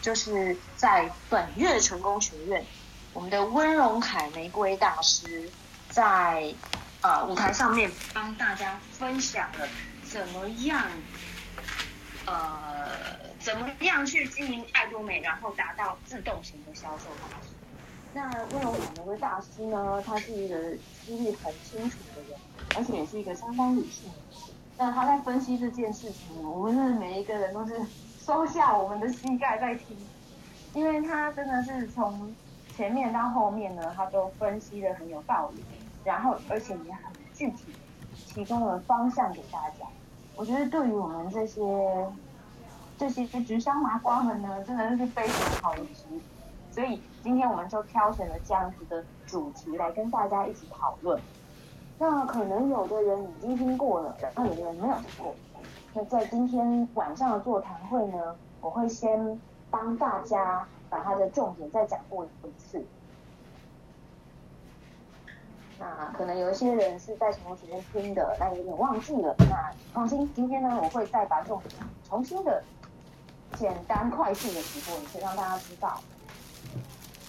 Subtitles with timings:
[0.00, 2.64] 就是在本月成功学院，
[3.12, 5.50] 我们的温荣凯玫瑰大师
[5.88, 6.54] 在
[7.02, 9.68] 呃舞台上面帮大家分享了
[10.02, 10.86] 怎么样
[12.26, 12.88] 呃
[13.38, 17.54] 怎么样去经营爱多美，然后达到自动型的销售大师。
[18.12, 18.22] 那
[18.52, 22.38] 温荣凯玫瑰大师呢，他是一个思虑很清楚的人，
[22.76, 24.54] 而且也是一个相当理性的人。
[24.76, 27.80] 那他在分析这件事情，我们是每一个人都是
[28.24, 29.96] 收下我们的膝盖在听，
[30.74, 32.32] 因为他真的是从
[32.76, 35.64] 前面到后面呢，他都分析的很有道理，
[36.04, 37.02] 然后而且也很
[37.34, 37.72] 具体，
[38.14, 39.86] 提供了方向给大家。
[40.36, 41.62] 我觉得对于我们这些
[42.96, 45.80] 这些直销麻瓜们呢，真的是非常好的。
[46.70, 51.20] 所以今天我们就挑选了这样子的主题来跟大家一起讨论。
[51.98, 55.34] 那可能有的人已经听过了，那有的人没有听过。
[55.92, 59.40] 那在今天晚上的座谈会呢，我会先
[59.70, 62.84] 帮大家把它的重点再讲过一次。
[65.78, 69.34] 那可能有一些人是在什么时间听的，那有点忘记了。
[69.38, 71.74] 那放心，今天呢，我会再把重点
[72.08, 72.62] 重新的
[73.56, 75.98] 简单快速的提过一次，让大家知道。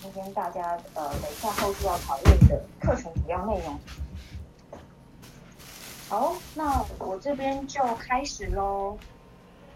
[0.01, 3.79] 今天大家呃，等一下后续要讨论的课程主要内容。
[6.11, 8.97] 好，那我这边就开始喽。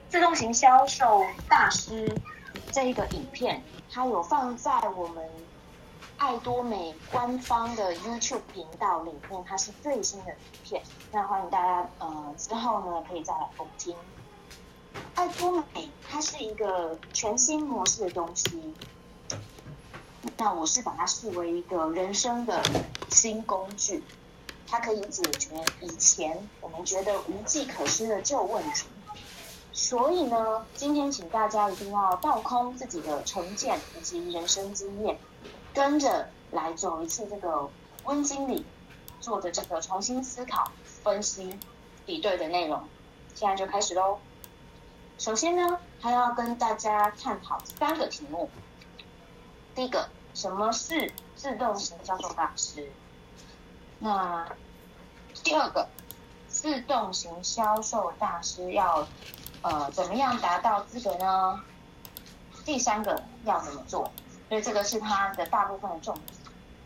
[0.10, 2.14] 自动型销售大师
[2.74, 5.24] 这一个影片，它有放在我们
[6.18, 10.84] 爱多美官方的 YouTube 频道里面，它是最新的影片。
[11.10, 13.96] 那欢迎大家呃之后呢可以再来收听。
[15.14, 18.74] 爱多美它是一个全新模式的东西。
[20.36, 22.62] 那我是把它视为一个人生的
[23.10, 24.04] 新工具，
[24.68, 25.50] 它可以解决
[25.82, 28.88] 以前我们觉得无计可施的旧问题。
[29.72, 35.18] 所以呢，今天请大家一定要倒空自己的成见以及人生经验，
[35.74, 37.70] 跟着来走一次这个
[38.06, 38.66] 温经理
[39.20, 40.72] 做的这个重新思考、
[41.04, 41.60] 分析、
[42.06, 42.88] 比对的内容。
[43.34, 44.20] 现在就开始喽。
[45.18, 48.50] 首先呢，还要跟大家探讨三个题目。
[49.76, 52.90] 第一个，什么是自动型销售大师？
[54.00, 54.48] 那
[55.44, 55.88] 第二个，
[56.48, 59.08] 自动型销售大师要
[59.62, 61.64] 呃怎么样达到资格呢？
[62.64, 64.12] 第三个要怎么做？
[64.50, 66.26] 所以这个是它的大部分的重点。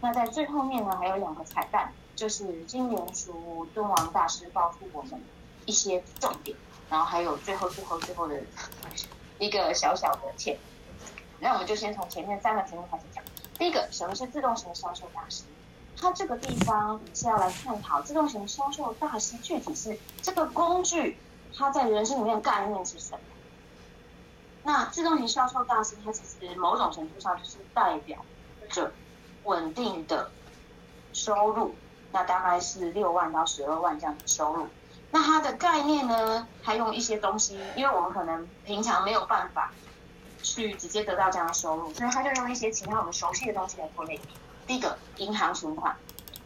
[0.01, 5.21] 那在最后面呢，还有两个彩蛋，就是金莲淑敦煌大师告诉我们
[5.65, 6.57] 一些重点，
[6.89, 8.41] 然后还有最后最后最后的
[9.39, 10.57] 一个小小的贴。
[11.39, 13.23] 那我们就先从前面三个题目开始讲。
[13.57, 15.43] 第一个，什么是自动型销售大师？
[16.01, 21.17] 它这个地方是要来探讨自动型销售大师具体是这个工具，
[21.55, 23.19] 它在人生里面概念是什么？
[24.63, 28.17] 那自动型销售大师，它其实某种程度上就是代表
[28.69, 28.91] 着
[29.43, 30.31] 稳定的
[31.13, 31.75] 收入，
[32.11, 34.67] 那大概是六万到十二万这样的收入。
[35.11, 39.71] 那它的概念呢，还用一些东西，因为我们可能平常没有办法。
[40.41, 44.29] 去直接得到这样的收入，所以他就用一些其他我们熟悉的东西来做类比。
[44.69, 45.95] 第一个，银行存款；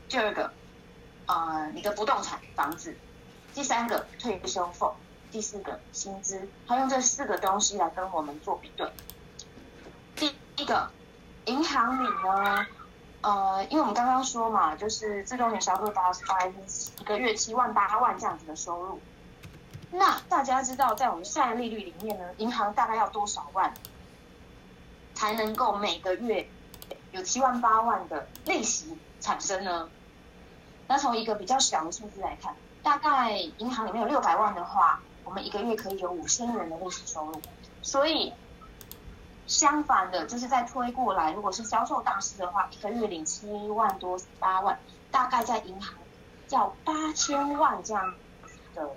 [0.08, 0.50] 第二个，
[1.26, 2.94] 呃，你的不动产房子；
[3.54, 4.94] 第三个，退休俸；
[5.30, 6.48] 第四个，薪资。
[6.66, 8.90] 他用这四个东西来跟我们做比对。
[10.16, 10.90] 第一个，
[11.48, 12.66] 银行里呢，
[13.24, 19.02] 呃，因为我们刚刚说嘛，就是自动年销售大师大概一个月七万八万这样子的收入。
[19.92, 23.74] 那大家知道，在我们现在利率里面呢，银行大概要多少万
[25.14, 26.48] 才能够每个月
[27.14, 29.90] 有七万八万的利息产生呢？
[30.88, 32.54] 那从一个比较小的数字来看，
[32.84, 37.42] 大概银行里面有六百万的话，我们一个月可以有五千元的利息收入。
[37.82, 38.34] 所以
[39.48, 44.78] 相反的，就是在推过来，如果是销售大师的话，一个月领七万多八万，
[45.10, 45.96] 大概在银行
[46.50, 48.14] 要八千万这样
[48.76, 48.90] 的。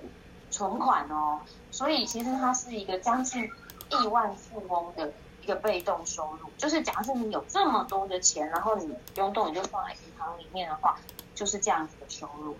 [0.49, 1.41] 存款哦，
[1.71, 3.51] 所以其实它是一个将近
[3.89, 5.11] 亿万富翁的
[5.47, 6.49] 一个被动收入。
[6.57, 10.97] 就是假设你有这么多的钱，然后你不用动，你就放在银行里面的话，
[11.33, 12.57] 就是这样子的收入。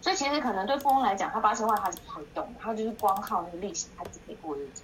[0.00, 4.82] 所以其实可能对富翁来讲，他八千万他是不会动的，他就是光靠那个利息，他自己过日子。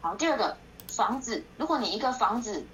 [0.00, 0.56] 好，第二个
[0.86, 2.64] 房子，如果你一个房子，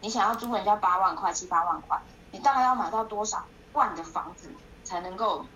[0.00, 1.96] 你想要租人家八万块、七八万块，
[2.32, 3.44] 你大概要买到多少
[3.74, 4.48] 万的房子
[4.82, 5.46] 才能够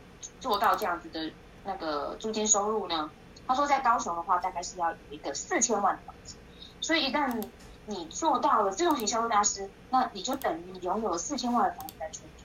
[0.40, 1.32] 做到这样子的？
[1.64, 3.10] 那个租金收入呢？
[3.44, 6.36] 他说在高雄的话，大概是要有一个四千万的房子。
[6.80, 7.42] 所以一旦
[7.86, 12.44] 你做到了自动型销售大师，那你就等于你拥有四千万的房子在出租。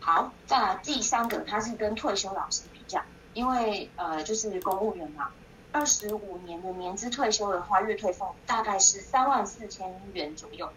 [0.00, 5.30] 好，再来第三个，他是跟退休老师比较，因为呃就是公务员嘛，
[5.72, 10.70] 二十五年的年资退休的话，月退俸大概是三万四千元左右。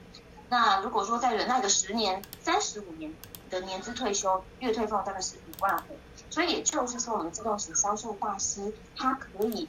[0.49, 3.13] 那如果说再忍耐个十年，三十五年
[3.49, 5.97] 的年资退休，月退俸大概是五万五。
[6.29, 9.67] 所以也就是说，我们自动型销售大师他可以，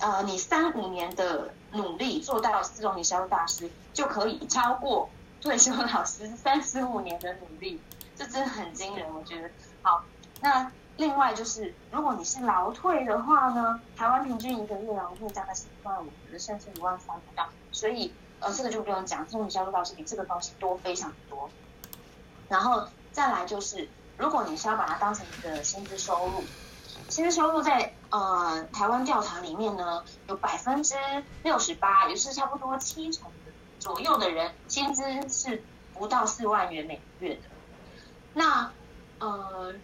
[0.00, 5.08] 呃，你三五年的努力做到自动型销大师，就可以超过
[5.40, 7.80] 退休老师 三十五年的努力，
[8.16, 9.50] 这真的很惊人，我觉得。
[9.82, 10.04] 好，
[10.40, 21.50] 那另外就是，如果你是劳退的话呢，台湾平均一个月劳退大概是一万五，甚至一万三不到，所以呃，这个就不用讲，自动型销售大师比这个东西多非常多。
[22.48, 23.88] 然后再来就是。
[24.18, 26.42] 如果你是要把它当成一个薪资收入，
[27.08, 30.94] 薪资收入在呃台湾调查里面呢，有百分之
[31.42, 33.30] 六十八，也是差不多七成
[33.78, 35.62] 左右的人薪资是
[35.94, 37.42] 不到四万元每个月的。
[38.34, 38.70] 那
[39.18, 39.74] 呃，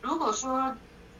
[0.00, 0.76] 如果说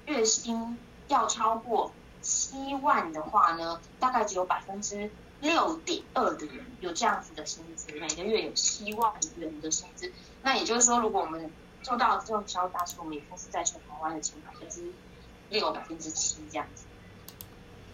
[0.06, 0.78] 月薪
[1.08, 5.10] 要超过七万的话呢，大概只有百分之
[5.40, 10.12] 六点二的人有这样子的薪资，每个月有七万元的薪资。
[10.42, 11.50] 那也就是说，如果我们
[11.82, 14.92] 做到这种销售大师，我们也是在全台湾的前百分之
[15.52, 16.84] 六、百分之七这样子。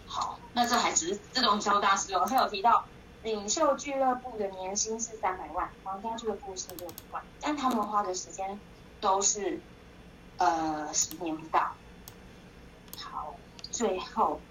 [0.07, 2.25] 好，那这还只是自动销大师哦。
[2.27, 2.83] 他有提到
[3.21, 8.59] 领袖俱乐部的年薪是三百万，皇家俱乐部是六百万，但他们花的时间
[8.99, 9.59] 都是
[10.37, 11.71] 呃十年不到。
[12.97, 13.35] 好，
[13.69, 14.41] 最后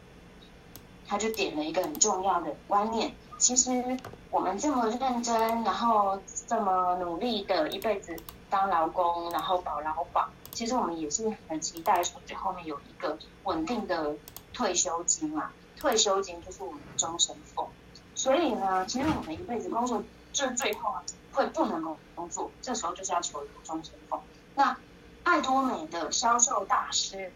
[1.08, 3.96] 他就点了一个很重要的观念，其实
[4.30, 8.16] 我们这么认真，然后这么努力的一辈子。
[8.50, 10.26] 当劳工，然后保劳保，
[10.58, 14.16] 其实我们也是很期待说，最后面有一个稳定的
[14.52, 15.52] 退休金嘛。
[15.78, 17.68] 退休金就是我们的终身俸。
[18.16, 20.02] 所以呢，其实我们一辈子工作，
[20.32, 24.20] 这最后啊会不能够工作，这时候就是要求一个终身俸。
[24.56, 24.76] 那
[25.22, 27.32] 爱多美的销售大师，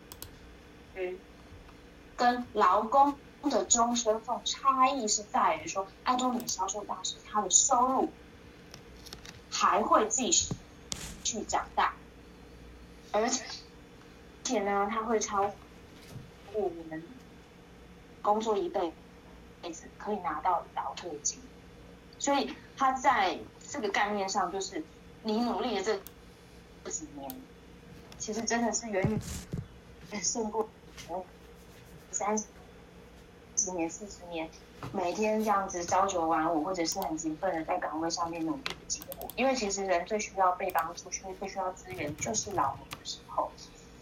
[0.96, 1.16] 嗯，
[2.16, 3.14] 跟劳工
[3.44, 8.10] 的终身俸差异是在于说，爱多美销售大师他的收入
[9.48, 10.52] 还会继续。
[11.24, 11.94] 去长大，
[13.12, 13.28] 而
[14.42, 15.42] 且呢，他会超
[16.52, 17.02] 过我们
[18.20, 18.92] 工作一辈
[19.70, 21.38] 子可以拿到劳退金，
[22.18, 23.38] 所以他在
[23.68, 24.82] 这个概念上，就是
[25.22, 25.82] 你努力的
[26.84, 27.30] 这几年，
[28.18, 29.20] 其实真的是远
[30.10, 30.68] 远胜过
[32.10, 34.48] 三十年、四十年。
[34.92, 43.50] 每天这样子朝九晚五，或者是很勤奋的在岗位上面努力的结果，因为其实人最需要被帮助，需最需要资源，就是老年的时候。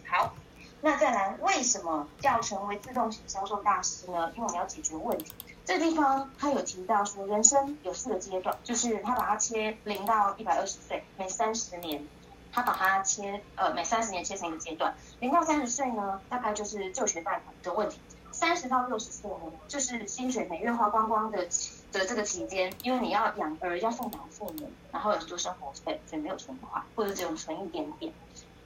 [0.05, 0.33] 好，
[0.81, 4.31] 那再来，为什么要成为自动型销售大师呢？
[4.35, 5.31] 因为我们要解决问题。
[5.63, 12.05] 这地方他有提到说，人生有四个阶段，就是他把它切零到一百二十岁，每三十年，
[12.51, 14.93] 他把它切呃每三十年切成一个阶段。
[15.19, 18.01] 零到三十岁呢，大概就是就学贷款的问题。
[18.31, 21.47] 三十到六十岁呢，就是薪水每月花光光的
[21.91, 28.13] 的这个期间，因为你要养儿，要奉养父母，然后有很多生活费，所以没有存款，或者只有存一点点。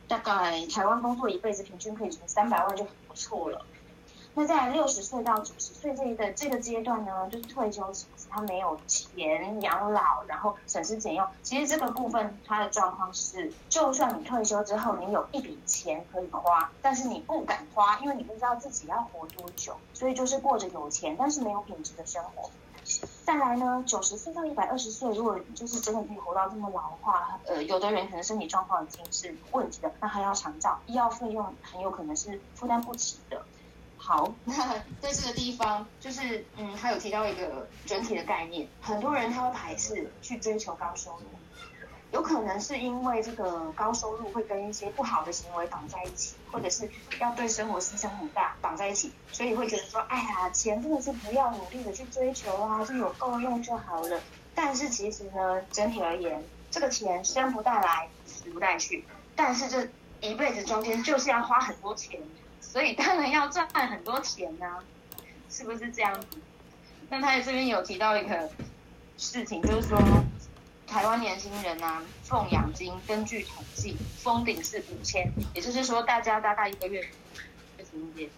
[0.07, 3.65] 大概台湾工作一辈子，平均可以存三百万就很不错了。
[4.37, 11.25] 那在六十岁到九十岁这一个这个阶段呢，就是退休期，他没有钱养老，然后省吃俭用。
[11.41, 22.51] 其实这个部分他的状况是，就算你退休之后，你有一笔钱可以花，但是你不敢花，因为你不知道自己要活多久，所以就是过着有钱但是没有品质的生活。
[23.25, 33.43] 再来呢，九十岁到一百二十岁，如果就是真的可以活到这么老的话，呃，有的人可能身体状况已经是问题的，那还要长照，医药费用很有可能是负担不起的。
[33.97, 34.53] 好，那
[35.01, 41.23] 在这个地方，就是嗯，他有提到一个整体的概念，很多人他会排斥去追求高收入，
[42.11, 54.21] 有可能是因为这个高收入会跟一些不好的行为绑在一起，或者是要对生活牺牲很大绑在一起，所以会觉得说，哎呀，钱真的是不要努力的去追求啊，就有够用就好了。
[54.53, 59.03] 但是其实呢，整体而言，这个钱生不带来，死不带去，
[59.35, 59.89] 但是这
[60.21, 62.19] 一辈子中间就是要花很多钱。
[62.61, 64.79] 所以当然要赚很多钱呐、
[65.49, 66.27] 是不是这样子？
[67.09, 68.49] 那他这边有提到一个
[69.17, 69.97] 事情，就是说
[70.95, 77.01] 台湾年轻人啊，奉养金根据统计封顶是五千，也就是说大家大概一个月
[77.77, 78.29] 就是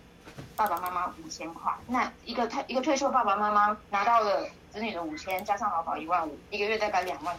[0.56, 1.72] 爸爸妈妈五千块。
[1.86, 7.38] 那一个退一个退休爸爸妈妈拿到了子女的五千，加上劳保一万五，一个月大概两万。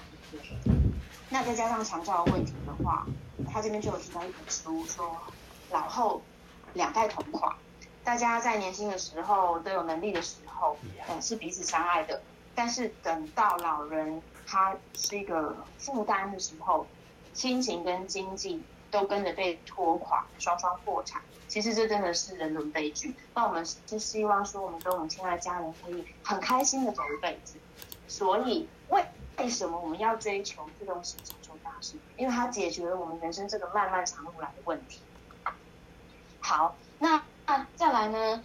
[1.31, 3.05] 那再加上长照的问题的话，
[3.53, 5.17] 他这边就有提到一本书说
[5.73, 6.23] 老后。
[6.75, 7.53] 两代同款，
[8.05, 10.77] 大家在年轻的时候都有能力的时候，
[11.09, 12.23] 嗯，是彼此相爱的。
[12.55, 16.87] 但是等到老人他是一个负担的时候，
[17.35, 21.21] 亲情跟经济都跟着被拖垮，双双破产。
[21.49, 23.14] 其实这真的是人伦悲剧。
[23.35, 27.57] 那我们是希望说，我们跟我们亲爱的家人可以很开心的走一辈子。
[28.07, 29.05] 所以为
[29.37, 31.97] 为什么我们要追求自动型销售大师？
[32.17, 35.00] 因为它解决了我们人生这个漫漫长路来的问题。
[36.40, 38.43] 好，那那再来呢？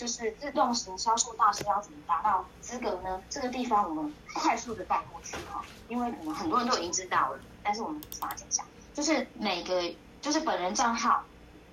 [0.00, 3.22] 就是自动型销售大师要怎么达到资格呢？
[3.28, 8.64] 这个地方我们快速的带过去哈，因为可能很多人都已经知道了，但是我们把它讲一下，
[8.94, 11.22] 就是每个就是本人账号，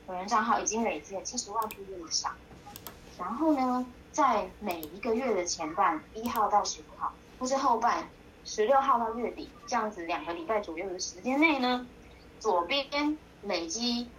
[0.06, 2.36] 本人账号已经累积了七十万 PV 以上，
[3.18, 8.10] 然后呢，在每一个月的前半一号到十五号，或是后半
[8.44, 11.88] 十六号到月底这样子两个礼拜左右的时间内呢，
[12.42, 14.10] 左边累积。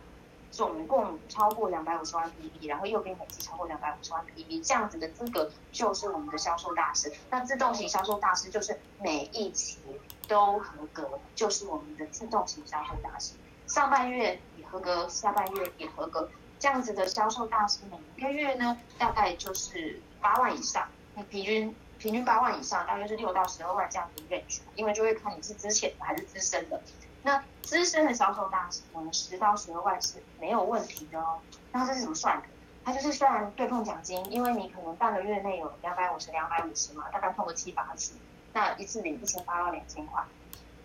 [0.51, 7.13] 总共超过两百五十万 PV，然后右边累计超过两百五十万 PV，这样子的资格就是我们的销售大师。
[7.31, 9.79] 那自动型销售大师就是每一期
[10.27, 13.35] 都合格，就是我们的自动型销售大师。
[13.67, 16.29] 上半月也合格，下半月也合格，
[16.59, 20.89] 这样子的销售大师每一个月呢，大概就是八万以上，
[21.29, 26.81] 平均平均八万以上，大约是六到十二万这样子的 range，因为就会看你是之前的还是资深的。
[27.23, 31.39] 那资深的销售大师呢，十到十二万是没有问题的哦。
[31.73, 32.45] 那这是怎么算的？
[32.85, 38.15] 它就是算对碰奖金，因为你可能半个月内有两百五十、两百五十嘛，大概碰个七八次，
[38.55, 40.23] 那一次领一千八到两千块。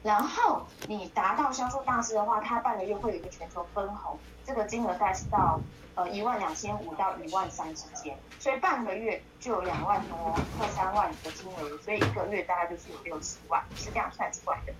[0.01, 5.61] 然后你达到销售大师的话，他半个月会有一个全球分红，这个金额大概是到
[5.95, 14.73] 呃一万两千五到一万三之间，所以半个月就有两万多、快三万的金额，所以一个月大概就是有六十万，是这样算出来的。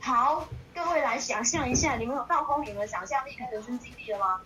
[0.00, 4.40] 好，各位来想象一下，你们有到风你们想象力跟人生经历了吗？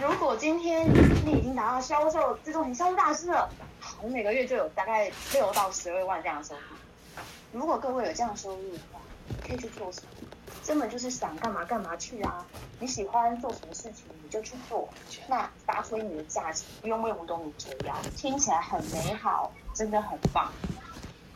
[0.00, 0.88] 如果今天
[1.24, 3.48] 你已经达到销售自动型销售大师了，
[4.02, 6.60] 你每个月就有大概六到十二万这样的收入。
[7.52, 9.00] 如果各位有这样的收入的话，
[9.46, 10.28] 可以去做什么？
[10.66, 12.44] 根本就是想干嘛干嘛去啊！
[12.78, 14.88] 你喜欢做什么事情你就去做，
[15.26, 20.50] 那发挥你的价值，不用为五斗米折腰，听起来很美好，真的很棒。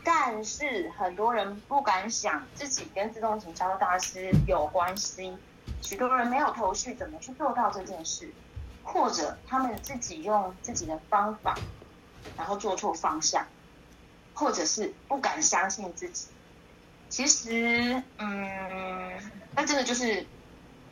[0.09, 5.37] 但是很多人不敢想自己跟自动型销售大师有关系，
[5.83, 8.33] 许多人没有头绪，怎么去做到这件事？
[8.85, 11.59] 或者他们自己用自己的方法，
[12.37, 13.45] 然后做错方向，
[14.33, 16.29] 或者是不敢相信自己。
[17.09, 19.11] 其实，嗯，
[19.57, 20.25] 那真的就是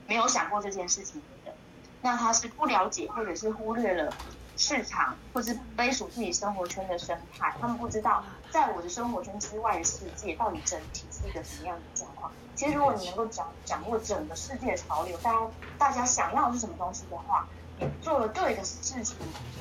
[0.08, 1.54] 没有想过这件事情的人，
[2.02, 4.12] 那他是不了解，或者是忽略了。
[4.56, 12.30] 市场，或是归属自己生活圈的生态，他们不知道在我的生活圈之外的世界到底整体是一个什么样的状况。
[12.54, 15.40] 其实，如果你能够掌掌握整个世界潮流，大家
[15.76, 17.48] 大家想要是什么东西的话，
[17.80, 19.16] 你做了对的事情，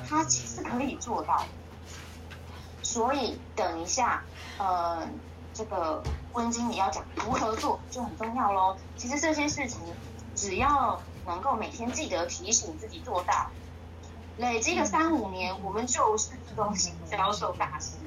[0.08, 1.44] 它其实可以做到。
[2.84, 4.24] 所以，等一下，
[4.60, 5.08] 呃，
[5.56, 8.78] 这个温经理要讲如何做就很重要喽。
[8.96, 9.80] 其实这些事情，
[10.36, 13.50] 只要能够每天记得提醒自己做到。
[14.38, 17.98] 累积个三五年，我们就是自动型销售大师。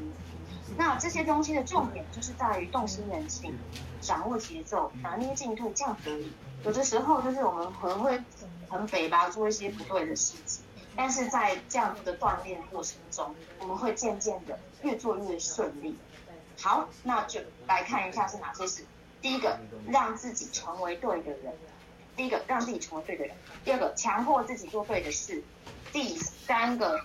[0.76, 3.56] 那这些东西的重点就是在于洞悉人性、
[4.00, 6.32] 掌握节奏、拿捏进退，这样可以。
[6.64, 8.20] 有的时候就是我们可能会
[8.68, 10.62] 很北吧，做一些不对的事情，
[10.96, 15.96] 但是在这样的锻炼过程中，我们会渐渐的越做越顺利。
[16.60, 18.84] 好，那就来看一下是哪些事。
[19.22, 21.52] 第一个，让自己成为对的人；
[22.16, 25.42] 第一个，让自己成为对的人；第二个，强迫自己做对的事。
[25.92, 27.00] 第三个，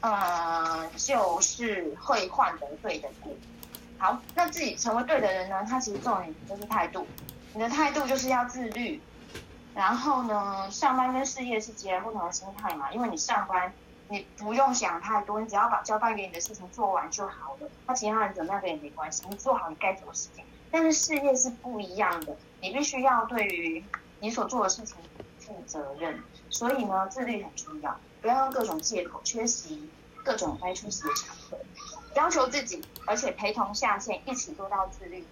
[0.00, 3.36] 呃，就是会换得对的人。
[3.98, 5.64] 好，那自己成为对的人呢？
[5.68, 7.06] 他其实重点就是态度。
[7.54, 9.00] 你的态度就是要自律。
[9.74, 12.92] 然后呢，上班跟事业是截然不同的心态嘛。
[12.92, 13.72] 因为你上班，
[14.08, 17.68] 你不用想太多，你只要把交代给你的事情做完就好了。
[17.86, 20.44] 那其他人怎么样跟也没关系，你做好你该做的事情。
[20.72, 23.84] 但是事业是不一样的，你必须要对于
[24.20, 24.96] 你所做的事情
[25.38, 26.22] 负责任。
[26.48, 27.98] 所以呢，自律很重要。
[28.22, 29.88] 不要用各种借口缺席
[30.22, 31.58] 各种该出席的场合，
[32.14, 35.26] 要求自己，而且陪同下线一起做到自律。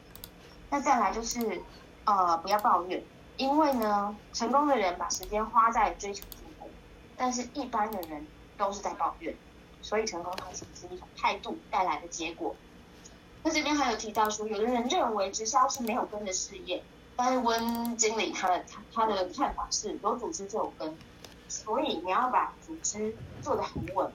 [0.71, 1.61] 那再来就是，
[2.05, 3.05] 呃，不要抱怨，
[3.37, 6.71] 因为呢，成功的人把时间花在追求进步，
[7.17, 8.27] 但是一般的人
[8.57, 9.37] 都是在抱怨。
[9.81, 12.57] 所以成功通常是一种态度带来的结果。
[13.43, 16.83] 那这边还有提到说，有的人认为直销是没有根的事业，
[17.19, 20.97] 但是温经理他的他的看法是有组织就有根。
[21.49, 24.09] 所以你要把组织做得很稳，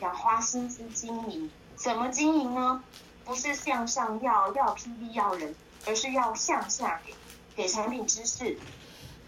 [0.00, 1.50] 要花心思经营。
[1.76, 2.84] 怎么经营呢？
[3.24, 5.54] 不是向上要要 PV 要人，
[5.86, 7.14] 而是要向下给
[7.56, 8.58] 给产品知识，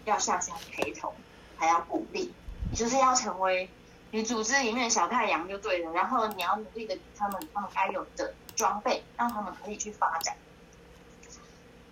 [0.03, 1.11] 要向下陪同，
[1.57, 2.31] 还要鼓励。
[2.75, 3.69] 就是要成为
[4.11, 5.91] 你组织里面的小太阳就对了。
[5.93, 10.35] 然后你要努力的给他们他们该有的装备，让他们可以去发展。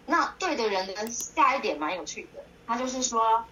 [0.06, 3.46] 那对的人呢，下一点蛮有趣的，他就是说。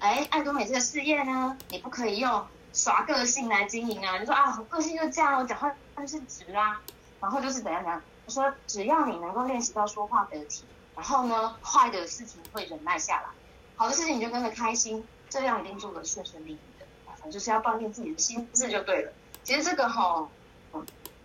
[0.00, 4.18] 哎，爱多美这个事业呢，你不可以用耍个性来经营啊。
[4.18, 6.78] 你说啊，我个性就这样，我讲话但是直啊，
[7.20, 8.02] 然后就是怎样怎样。
[8.26, 13.28] 他说只要你能够练习到说话得体，然后呢，坏的事情会忍耐下来，
[13.76, 16.84] 好的事情你就跟着开心，这样一定做得顺顺利利的。
[17.06, 19.12] 反正就是要锻炼自己的心智就对了。
[19.42, 20.28] 其实这个吼，
[20.74, 20.84] 嗯，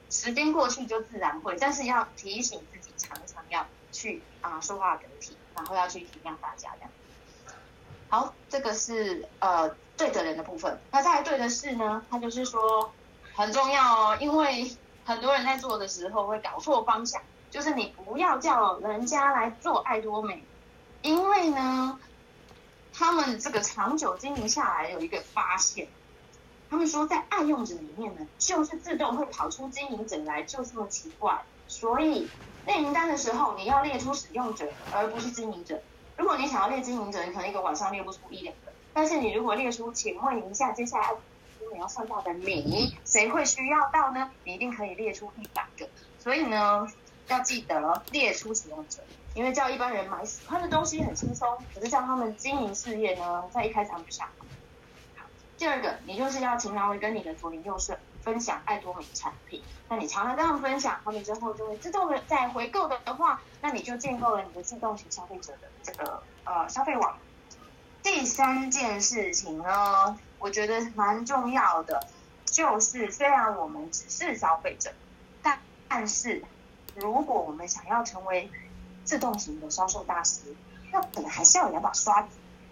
[0.09, 3.17] 时间过去就自然会，但是要提醒自己，常
[3.99, 6.89] 去啊说话得体，然后要去体谅大家这样。
[8.07, 10.79] 好，这个是呃对的人的部分。
[10.89, 12.01] 那再来对的事呢？
[12.09, 12.93] 他就是说
[13.33, 14.71] 很重要哦，因为
[15.03, 17.21] 很多人在做的时候会搞错方向。
[17.51, 20.43] 就是你不要叫人家来做爱多美，
[21.01, 21.99] 因为呢，
[22.93, 25.87] 他们这个长久经营下来有一个发现，
[26.69, 31.41] 他们说在爱用者里面呢，就是自动会跑出经营者来，就这么奇怪。
[31.67, 32.29] 所以
[32.69, 35.81] 列名单的时候，你要列出使用者，而不是经营者。
[36.15, 38.71] 如果你想要列经营者，你可能一个晚上列不出一两个。
[38.93, 41.09] 但是你如果列出，请问一下，接下来
[41.73, 44.29] 你要算到的你，谁会需要到呢？
[44.43, 45.89] 你一定可以列出一百个。
[46.19, 46.87] 所以呢，
[47.27, 48.99] 要记得列出使用者，
[49.33, 54.27] 因为叫一般人买喜欢的东西很轻松，可是叫他们经营事业呢，在一开始不想。
[55.15, 55.25] 好，
[55.57, 57.97] 第二个，你就是要经常会跟你的左邻右舍
[58.29, 59.63] 分享爱多美的产品。
[59.87, 67.17] 那你常常跟他们分享，他们之后就会自动的再回购的话，那你就建构了你的自动型消费者的这个呃消费网。
[68.03, 72.07] 第三件事情呢，我觉得蛮重要的，
[72.45, 74.93] 就是虽然我们只是消费者，
[75.41, 76.43] 但但是
[76.95, 78.51] 如果我们想要成为
[79.03, 80.55] 自动型的销售大师，
[80.91, 82.29] 那可能还是要有两把刷子。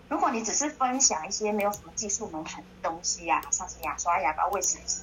[0.08, 5.02] 如果你只是分享一些没有什么技术门槛的东西呀、啊，像是牙刷、牙膏、卫生纸。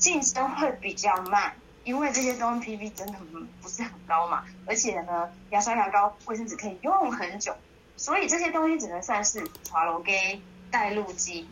[0.00, 1.52] 晋升会比较慢，
[1.84, 3.18] 因为这些东西 PV 真的
[3.60, 7.54] 不是很高嘛，而且呢，牙刷、牙膏、卫生纸可以用很久，
[7.98, 10.40] 所以这些东西只能算是刷楼给
[10.70, 11.46] 带路机。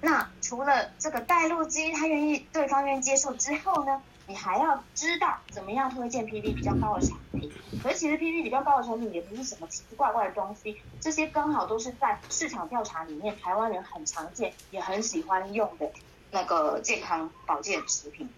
[0.00, 7.52] 那除了这个带路机，他愿意对方愿意接受之后呢，你还要知道怎么样推荐 PV 比较高的产品。
[7.84, 15.90] 而其实 PV 比较高的产品也不是什么奇奇怪怪的东西，这些刚好都是在市场调查里面台湾人很常见也很喜欢用的。
[16.30, 18.28] 那个健康保健食品，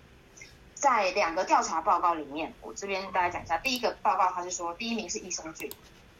[0.74, 3.58] 在两个调查报告里面，我这边大家讲一下。
[3.58, 5.70] 第一个报告它是说，第一名是益生菌，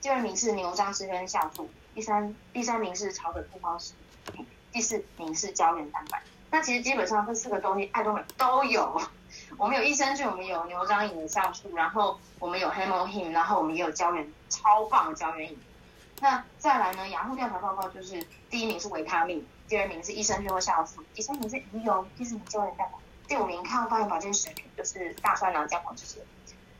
[0.00, 3.94] 第二名是牛樟芝跟酵素，第三第三名是草本复方食
[4.32, 6.22] 品，第四名是胶原蛋白。
[6.50, 9.00] 那其实基本上这四个东西爱多美都有。
[9.56, 15.58] 我们有益生菌，我们有牛樟饮的酵素，然后我们有 Hemohim，然后我们也有胶原，超棒的胶原饮。
[16.20, 17.08] 那再来呢？
[17.08, 19.44] 雅虎调查报告就是第一名是维他命。
[19.72, 26.20] 第二名是益生菌或酵素，第三名是鱼油，第四名胶原蛋白，第五名抗发炎保健食品，就是大蒜啊、姜黄这些。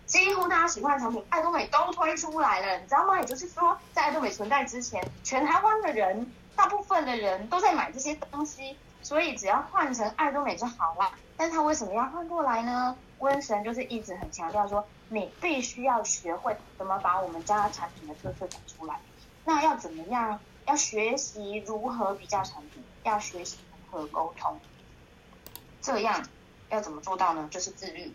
[0.04, 3.18] 几乎大家喜欢的产品，爱多美都推出来了，你知道吗？
[3.18, 11.10] 也就是说，在爱多美存在之前，全台湾的人，大部分的人都在买这些东西，所以只要换成爱多美就好了。
[11.34, 12.94] 但是他为什么要换过来呢？
[13.20, 19.00] 瘟神就是一直很强调说，你必须要学会怎么把我们家产品的特色讲出来。
[19.46, 20.38] 那要怎么样？
[20.66, 23.58] 要学习如何比较产品，要学习
[23.90, 24.58] 如何沟通，
[25.80, 26.24] 这样
[26.70, 27.48] 要怎么做到呢？
[27.50, 28.12] 就是自律，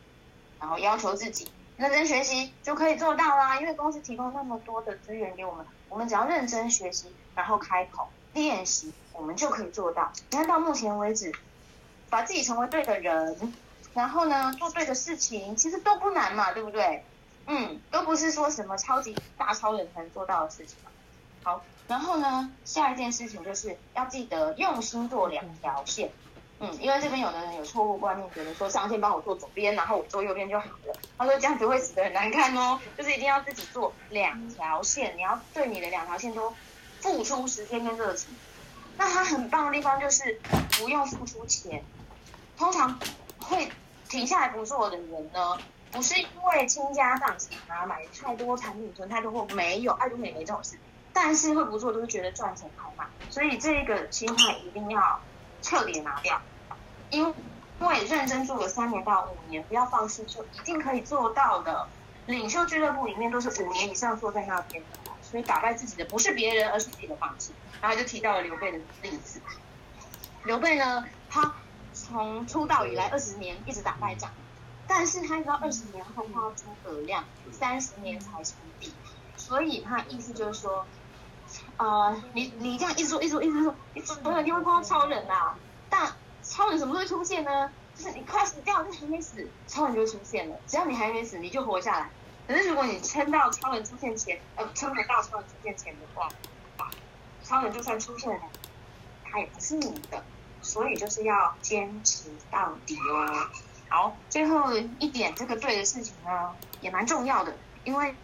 [0.59, 3.59] 然后要求自己认真学习就可以做到啦。
[3.59, 10.11] 因为公司提供那么多的资源给我们，我们只要认真学习，然后开口练习，我们就可以做到。
[10.29, 11.31] 你看到目前为止，
[12.09, 13.53] 把自己成为对的人，
[13.93, 17.03] 然后呢，做对的事情，其实都不难嘛，对不对？
[17.45, 20.77] 嗯，都不是说什么超级大超人才能做到的事情。
[21.47, 21.63] 好。
[21.87, 26.11] 然后呢，下一件事情就是要记得用心做两条线，
[26.59, 30.93] 嗯，因为这边有的人有错误观念，觉得说上线帮我做左边，然后我做右边就好了。
[31.17, 36.53] 他说这样子会死得很难看哦，就是一定要自己做两条线，你要对你的两条线都
[36.99, 38.35] 付出时间跟热情。
[38.97, 40.41] 那它很棒的地方就是
[40.77, 41.81] 不用付出钱，
[42.57, 42.99] 通常
[43.39, 43.71] 会
[44.09, 45.57] 停下来不做的人呢，
[45.89, 50.77] 不是因为倾家荡产啊，买太多产品囤太多货，没有，爱多美没这种事。
[51.19, 55.19] 但是会不做都是觉得赚钱好嘛，所以这个心态一定要
[55.63, 56.39] 彻底拿掉，
[57.09, 57.33] 因为
[57.81, 61.87] 因为认真做了三年到五年，不要放弃，就一定可以做到的。
[62.27, 67.49] 领袖俱乐部里面都是五年以上坐在那边的，所以打败自己的不是别人，而是自己的方式。
[67.81, 69.41] 然后就提到了刘备的例子，
[70.43, 71.51] 刘备呢，他
[71.93, 74.29] 从出道以来二十年一直打败仗，
[74.85, 78.93] 但是他一直到二十年后他诸葛亮三十年才称帝，
[79.35, 80.85] 所以他意思就是说。
[81.77, 85.55] 啊、呃，你你这样一直说，一直说，一直说，你总有一天会碰到超人啊！
[85.89, 86.11] 但
[86.43, 87.71] 超人什么时候出现呢？
[87.95, 90.55] 就是你快死掉，你还没死，超人就会出现了。
[90.67, 92.09] 只要你还没死，你就活下来。
[92.47, 96.29] 可是如果你撑到超人出现前，呃，撑不到超人出现前的话，
[97.43, 98.41] 超人就算出现了，
[99.23, 100.23] 他也不是你的，
[100.61, 103.47] 所以就是要坚持到底哦。
[103.89, 108.15] 好，最后一点，这个对的事情呢，也蛮重要的，因为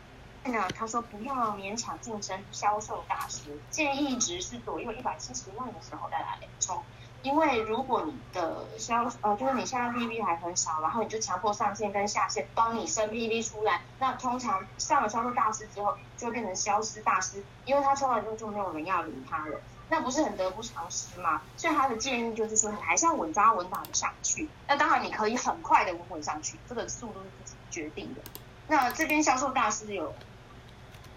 [0.52, 6.84] 呢，他说不要勉强晋升销售大师，建议值是左右一百七十万的时候再来冲。
[7.22, 21.42] 因为如果你的销呃，就是你现在 PV 还很少，然后你就强迫上线跟下线帮你升 PV 出来，那通常上了销售大师之后，就会变成消失大师，因为他冲完之后就没有人要理他了，那不是很得不偿失吗？
[21.56, 24.50] 所以他的建议就是说，你还是要稳扎稳打的上去。
[24.68, 28.22] 那当然你可以很快的稳稳上去，这个速度是自己决定的。
[28.68, 30.14] 那这边销售大师有。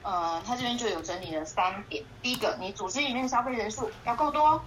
[0.02, 2.04] 呃，他这边就有整理了三点。
[2.22, 4.62] 第一个，你组织里面消费人数要够多，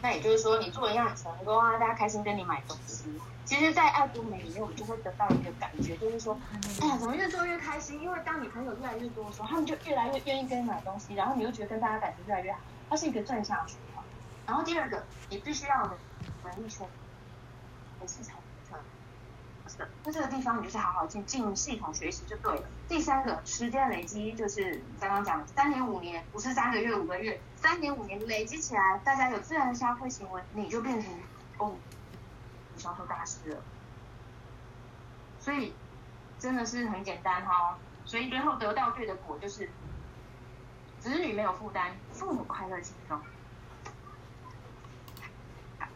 [0.00, 3.04] 那也就是说你做的样成功啊，大家开心跟你买东西。
[3.44, 6.38] 其实，在爱多美里面，我们就会得到一个感觉，就是说，
[6.80, 8.00] 哎呀，怎么越做越开心？
[8.00, 14.02] 因为当你朋友越来越多的时候，他们就越来越愿意跟你买东西，然后你又觉得跟大家感情越来越好，它是一个正向循环。
[14.46, 15.90] 然后第二个，你必须要有
[16.44, 16.86] 能力圈，
[18.06, 18.36] 市场。
[20.04, 22.62] 那这个地方你就是好好进进系统学习就对了。
[22.88, 31.12] 第三个时间累积就是刚刚讲的三年五年，不是三个月五个月，三年五年累积起来，大家有自然的消费行为，你就变成
[31.58, 31.74] 哦，
[32.76, 33.62] 销售大师了。
[35.40, 35.74] 所以
[36.38, 39.70] 真的是很简单哈、哦，所以最后得到对的果就是
[41.00, 43.20] 子女没有负担，父母快乐轻松。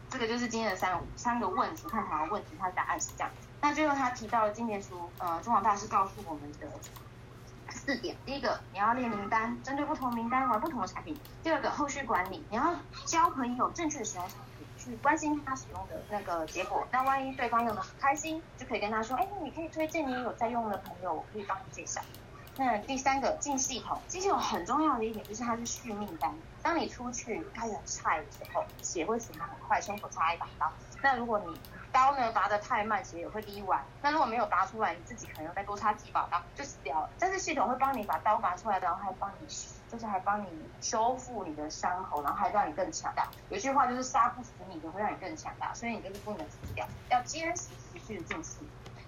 [0.09, 3.47] 这个就是今天的三五三个问题，探讨的问题，它的答案是这样子。
[3.61, 6.67] 那最后他提到了今年书，呃，中华大师告诉我们的
[7.69, 16.87] 四点：第一个，你要列名单，针对不同名单玩不同的产品；第二个，后续管理，你要教朋友正确的使用产品，去关心他使用的那个结果。
[16.91, 22.01] 那万一对方用的很开心，就可以跟他说：“哎，你可以推荐你有在用的朋友，我可以帮你介绍。”
[22.57, 26.33] 那第三个进系统，进系统很重要的一点就是它是续命单。
[26.61, 30.69] 当你出去开始菜的时候，血会死得很快，胸口插一把刀。
[31.01, 31.57] 那如果你
[31.91, 33.83] 刀呢拔得太慢，血也会滴完。
[34.01, 37.09] 那如果没有拔出来，你自己可能再多插几把刀就死掉了。
[37.19, 39.47] 但是系统会帮你把刀拔出来，然后还帮你，
[39.91, 40.47] 就是还帮你
[40.81, 43.27] 修复你的伤口，然后还让你更强大。
[43.49, 48.67] 有句话就是杀不死你的会让你更强大，所以你就是不能死掉，要坚持持续的进行。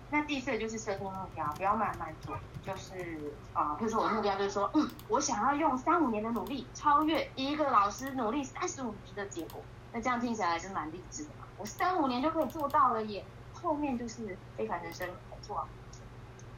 [0.10, 9.62] 那第四就是设定目标，不要慢慢做，就是啊，比如说我的目标就是说，嗯，我想要用三五年的努力超越一个老师努力三十五年的结果。
[9.94, 11.48] 那这样听起来还是蛮励志的嘛。
[11.62, 15.64] 我三五年就可以做到了耶，后面就是非凡人生没错。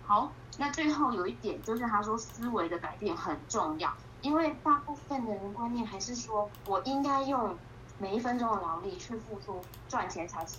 [0.06, 7.58] 好，那最后有一点就是他说思维的改变很重要，因为大部分的人观念还是说我应该用
[8.00, 10.56] 每一分钟的劳力去付出赚钱才是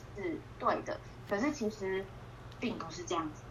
[0.59, 2.05] 对的，可是其实
[2.61, 3.45] 并不是这样子。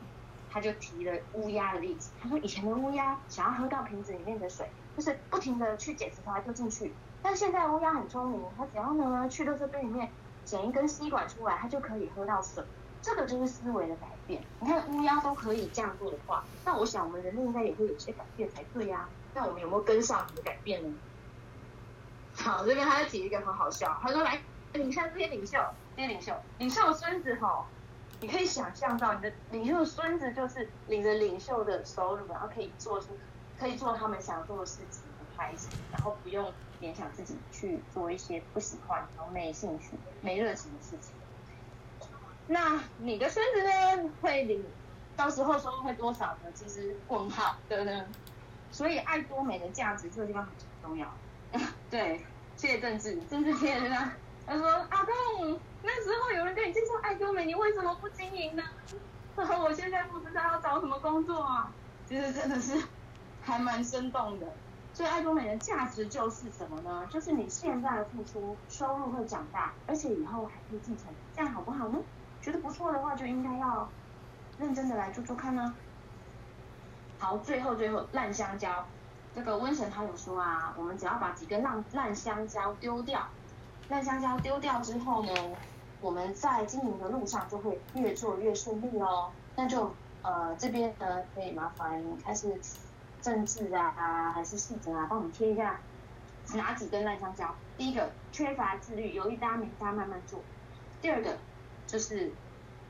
[0.51, 10.11] 他就提了乌鸦的例子，他说以前的乌鸦想要喝到瓶子里面的水，就是不停的去捡石头丢进去，但现在乌鸦很聪明，它只要呢去垃圾堆里面。
[10.53, 12.63] 剪一根吸管出来，它就可以喝到水。
[13.01, 14.39] 这个就是思维的改变。
[14.59, 20.95] 你看乌鸦都可以这样做的话，那我想我们人类应该也会有些改变才对呀、那我们有没有跟上你的改变呢？
[22.35, 24.39] 好，这边他提一个很好笑，他说来，
[24.73, 25.57] 你像这些领袖，
[25.97, 27.65] 这些领袖，领袖的孙子吼，
[28.21, 33.17] 你可以想象到你的领袖的孙子就是领着领袖的收入，然后可以做出，
[33.59, 35.01] 可以做他们想做的事情。
[35.35, 41.13] 开心，然后不用勉强自己去做一些不喜欢、然后没兴趣、没热情的事情。
[42.47, 44.11] 那你的孙子呢？
[44.21, 44.61] 会领，
[45.15, 46.51] 到时候收入会多少呢？
[46.53, 48.05] 其实问号的呢。
[48.69, 51.07] 所以爱多美的价值这个地方很重要。
[51.89, 52.19] 对，
[52.57, 54.13] 谢谢政治，政治天啊。
[54.45, 58.63] 他说阿公，那时候有人跟你介绍爱多美，你为什么不经营呢？
[59.37, 61.71] 然 后我现在不知道要找什么工作啊。
[62.09, 62.83] 其实真的是
[63.41, 64.47] 还蛮生动的。
[64.93, 67.07] 所以爱多美的价值就是什么呢？
[67.09, 71.97] 就是你现在的付出，收入会长大，而且以后还可以继承，这样好不好呢？
[72.41, 73.89] 觉得不错的话，就应该要
[74.59, 75.73] 认真的来做做看呢。
[77.17, 78.85] 好，最后最后烂香蕉，
[79.33, 83.27] 这个瘟神他有说啊，我们只要把几根烂烂香蕉丢掉，
[83.89, 85.33] 烂香蕉丢掉之后呢，
[86.01, 89.31] 我们在经营的路上就会越做越顺利哦。
[89.55, 92.61] 那就呃这边呢，可以麻烦开始。
[93.23, 95.79] 政治啊，还是细则啊，帮我们贴一下
[96.53, 97.55] 哪几根烂香蕉？
[97.77, 100.39] 第一个缺乏自律，有一搭没一搭慢慢做；
[101.01, 101.37] 第二个
[101.87, 102.33] 就是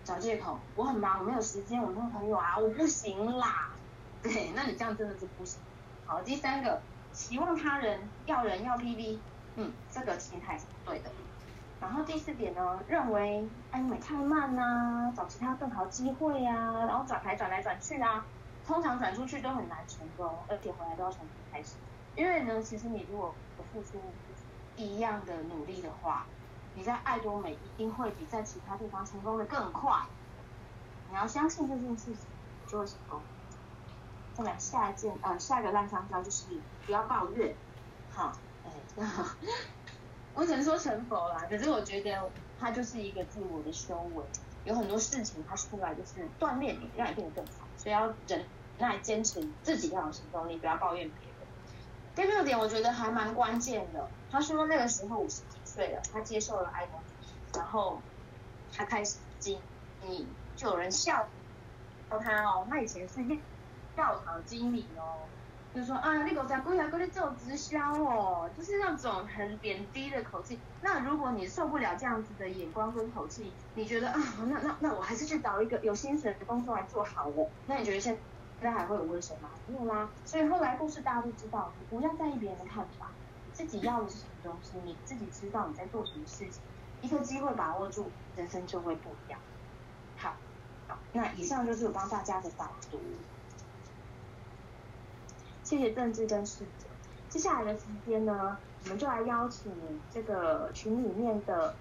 [0.04, 3.70] 找借口，我很忙，我没有时间，我没有朋友啊，我不行啦。
[4.24, 5.60] 对，那你这样真的是不行。
[6.08, 9.20] 好，第三个期望他人要人要 PV，
[9.56, 11.12] 嗯，这个心态是不对的。
[11.80, 18.26] 然后第四点呢，认为爱多美太慢啊，找其他更好机会啊，然后转台转来转去啊。
[18.66, 21.76] 通常转出去都很难成功，而且回来都要重新开始。
[22.16, 23.34] 因为呢，其实你如果
[23.74, 24.00] 付出
[24.76, 26.26] 一样的努力的话，
[26.76, 30.04] 你在爱多美一定会比在其他地方成功的更快。
[31.10, 32.18] 你要相信这件事情，
[32.68, 33.20] 就会成功。
[34.34, 36.46] 再来下一件，呃，下一个烂香蕉就是
[36.86, 37.56] 不要抱怨，
[38.10, 38.32] 好，
[38.66, 38.72] 哎，
[40.34, 41.46] 我只能说成佛啦。
[41.48, 44.24] 可是我觉得它就是一个自我的修为，
[44.64, 47.68] 有很多事情它出来就是锻炼你，让你变得更好。
[47.84, 48.46] 所以要忍
[48.80, 51.34] 耐坚持自己要有行动力，不要抱怨别人。
[52.16, 58.00] 第六点我觉得还蛮关键的，他说那个时候五十几岁了，他接受了爱多美，然后
[58.74, 59.60] 他开始经
[60.02, 61.28] 你，就有人笑
[62.10, 63.16] 他哦，他以前是
[63.98, 65.28] 教堂经理哦，
[65.76, 70.60] 就说啊，你狗仔过来过来做直销哦，就是那种很贬低的口气。
[70.82, 77.48] 那如果你受不了这样子的眼光跟口气，你觉得啊，那那那我还是去找一个有薪水的工作来做好哦。
[77.66, 78.16] 那你觉得现
[78.62, 79.50] 在还会有问题吗？
[79.68, 80.08] 没有啦。
[80.26, 83.08] 所以后来故事大家都知道，你不要在意别人的看法，
[83.52, 86.62] 自己要的是什么东西，你自己知道你在做什么事情，
[87.02, 89.40] 一个机会把握住，人生就会不一样。
[90.18, 90.36] 好，
[90.88, 93.00] 好，那以上就是我帮大家的导读。
[95.74, 96.86] 谢谢政治跟世界。
[97.30, 99.72] 接下来的时间呢，我们就来邀请
[100.14, 101.74] 这个群里面的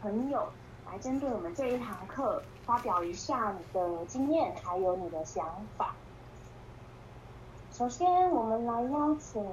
[0.00, 0.46] 朋友
[0.86, 5.44] 来针对我们这一堂课发表一下你的经验，还有你的想
[5.76, 5.96] 法。
[7.72, 9.44] 首先，我们来邀请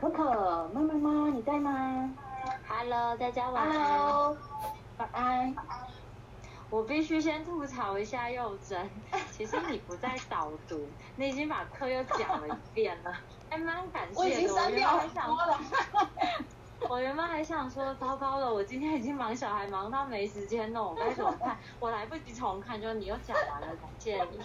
[0.00, 2.12] 可可妈妈妈，你在吗
[2.66, 3.98] ？Hello，大家晚安。
[3.98, 4.36] Hello，
[4.98, 5.54] 晚安。
[6.70, 8.90] 我必须先吐槽一下幼珍，
[9.30, 13.12] 其实你不在导读，你已经把课又讲了一遍了，
[13.48, 14.20] 还蛮感谢的。
[14.20, 15.60] 我已经删掉了。
[16.88, 21.56] 我原本还想说，糟糕了，我今天已经忙小孩忙到没时间弄，我该怎么办？
[21.80, 24.38] 我来不及重看，就你又讲完了，感谢你。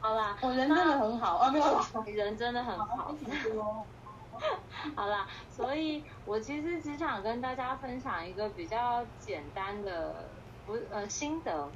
[0.00, 3.14] 好啦，我人真的很好啊，没有 你人真的很好。
[4.96, 10.30] 好啦，所以我其实只想跟大家分享一个比较简单的。
[10.70, 11.68] 不呃心得，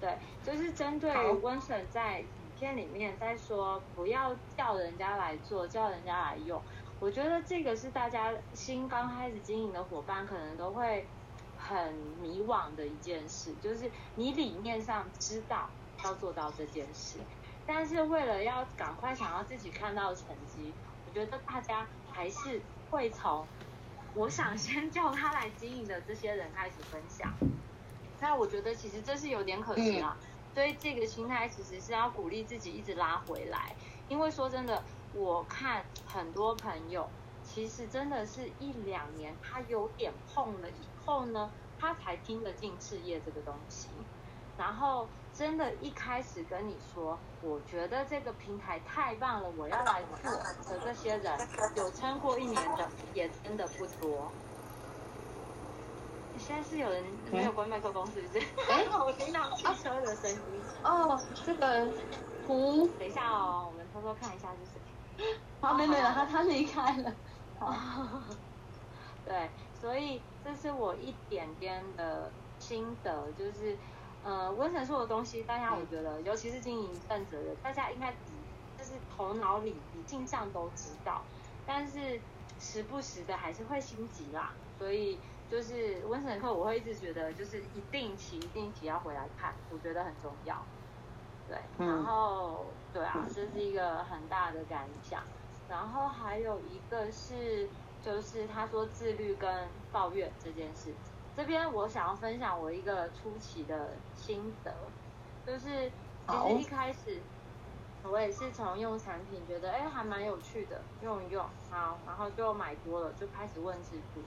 [0.00, 6.62] 对，就是针对温婶在影片里面在说不要叫人家来做，叫人家来用。
[7.00, 11.04] 我觉得这个是大家新刚开始经营的伙伴可能都会
[11.58, 15.68] 很迷惘的一件事，就是你理念上知道
[16.04, 17.18] 要做到这件事，
[17.66, 20.72] 但是为了要赶快想要自己看到成绩，
[21.08, 22.60] 我觉得大家还是
[22.92, 23.44] 会从
[24.14, 27.34] 我想先叫他来经营的这些人开始分享。
[28.20, 30.16] 那我觉得其实这是有点可惜啦，
[30.54, 33.74] 所以这个心态其实是要鼓励自己一直拉回来，
[34.08, 34.82] 因为说真的，
[35.14, 37.08] 我看很多朋友
[37.44, 43.88] 其实真的是一两年他有点碰了以后呢，他才听得进事业这个东西，
[44.56, 51.38] 然后真的一开始跟你说，我觉得这个平台太棒了，我要来做的这些人，
[51.76, 54.32] 有撑过一年的也真的不多。
[56.46, 58.38] 现在是有人没有关麦克风，是不是？
[58.70, 60.38] 哎、欸， 我听到汽车的声音。
[60.84, 61.88] 哦，这个
[62.46, 65.34] 图，等一下哦，我们偷偷看一下是谁。
[65.60, 67.12] 好， 没没了，他他离开了。
[67.58, 68.22] 哦。
[69.24, 72.30] 对，所以这是我一点点的
[72.60, 73.76] 心得，就是
[74.22, 78.12] 呃，温婶说的东西，大家我觉得，尤其是经营一阵子的人，大家应该
[78.78, 81.22] 就是头脑里理性上都知道，
[81.66, 82.20] 但是
[82.60, 85.18] 时不时的还是会心急啦，所以。
[85.50, 90.60] 就是温婶的课，我会一直觉得，就是一定期、一定期要回来看，我觉得很重要。
[91.48, 95.22] 对，然后对啊，这是一个很大的感想。
[95.68, 97.68] 然后还有一个是，
[98.04, 100.92] 就是他说自律跟抱怨这件事，
[101.36, 104.72] 这边我想要分享我一个初期的心得，
[105.46, 105.90] 就是
[106.28, 107.20] 其实一开始
[108.04, 114.20] 我也是从用产品觉得哎还蛮有趣的，用一用，好，然后就买多了，就开始问师傅。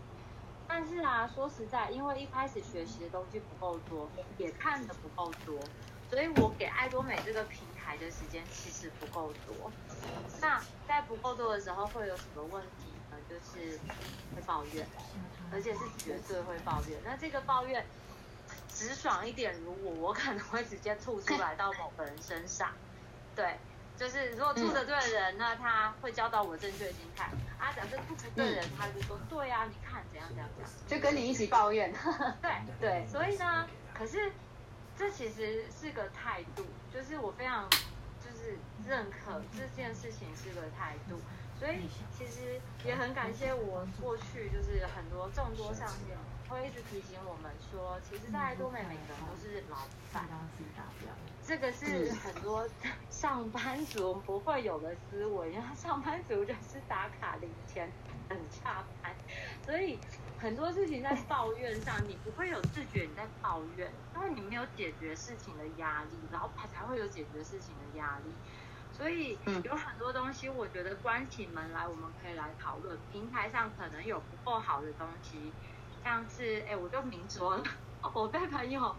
[0.72, 5.60] 但是啊，说实在，因为一开始学习的东西不够多，也看的不够多，
[6.12, 9.72] 所以我给爱多美这个平台的时间其实不够多。
[10.40, 13.18] 那在不够多的时候会有什么问题呢？
[13.28, 13.80] 就是
[14.36, 14.88] 会抱怨，
[15.52, 17.00] 而且是绝对会抱怨。
[17.04, 17.84] 那这个抱怨
[18.70, 22.72] 直爽一点，如果我可能会直接吐出来到某个人身上，
[23.36, 23.58] 对。
[24.00, 27.26] 就是如果吐的对的人，那他会教导我正确心态。
[27.60, 31.94] 啊，假设吐不对的人，他就说对啊，你看怎样怎样怎样，就跟你一起抱怨。
[32.42, 32.52] 对。
[32.80, 34.32] 对，所以呢，可是
[34.98, 37.70] 这其实是个态度，就是我非常
[38.24, 38.58] 就是
[38.88, 41.20] 认可这件事情是个态度，
[41.60, 46.18] 所以其实也很感谢我过去就是很多众多上面
[46.50, 49.78] 会一直提醒我们说，其实，在爱多美每个人都是老
[50.12, 50.28] 板，
[51.46, 52.68] 这个是很多
[53.10, 57.92] 上班族不会有的思维，因为上班族就是打卡领钱，
[58.28, 59.16] 很下班，
[59.64, 60.00] 所以
[60.40, 68.32] 很多事情在抱怨上，你不会有自觉你在抱怨，因为你没有解决事情的压力，然后才会有解决事情的压力。
[68.92, 72.98] 所以有很多东西，我觉得关起门来，我们可以来讨论。
[73.14, 75.54] 平台上可能有不够好的东西，
[76.04, 77.64] 像是，哎，我就明说了，
[78.14, 78.96] 我被朋友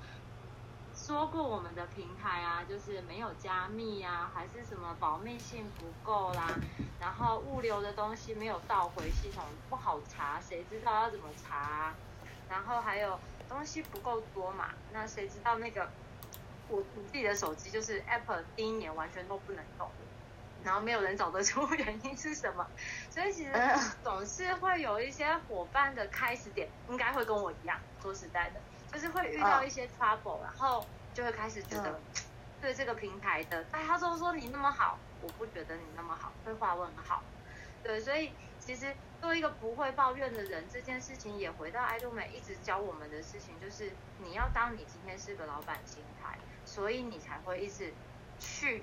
[0.95, 6.49] 说过我们的平台啊，就是没有加密啊，还是什么保密性不够啦，
[7.01, 11.95] 然后物流的东西没有倒回系统，不好查，谁知道要怎么查啊？
[12.49, 15.89] 然后还有东西不够多嘛，那谁知道那个？
[16.73, 19.91] 我我自己的手机就是 Apple 第一年完全都不能用，
[20.65, 22.67] 然后没有人找得出 原因是什么，
[23.11, 23.53] 所以其实
[24.03, 28.61] 总是会有一些伙伴的开始点，应该会跟我一样，说实在的，
[28.93, 32.01] 就是会遇到一些 trouble，然后就会开始觉得
[32.61, 37.23] 对这个平台的，大家都说你那么好，我不觉得你那么好，会画问号，
[37.83, 38.95] 对，所以其实。
[39.21, 47.93] 做一个不会抱怨的人，这件事情也回到爱多美一直教我们的事情，就是你要当你今天是个老板心态，所以你才会一直
[48.39, 48.83] 去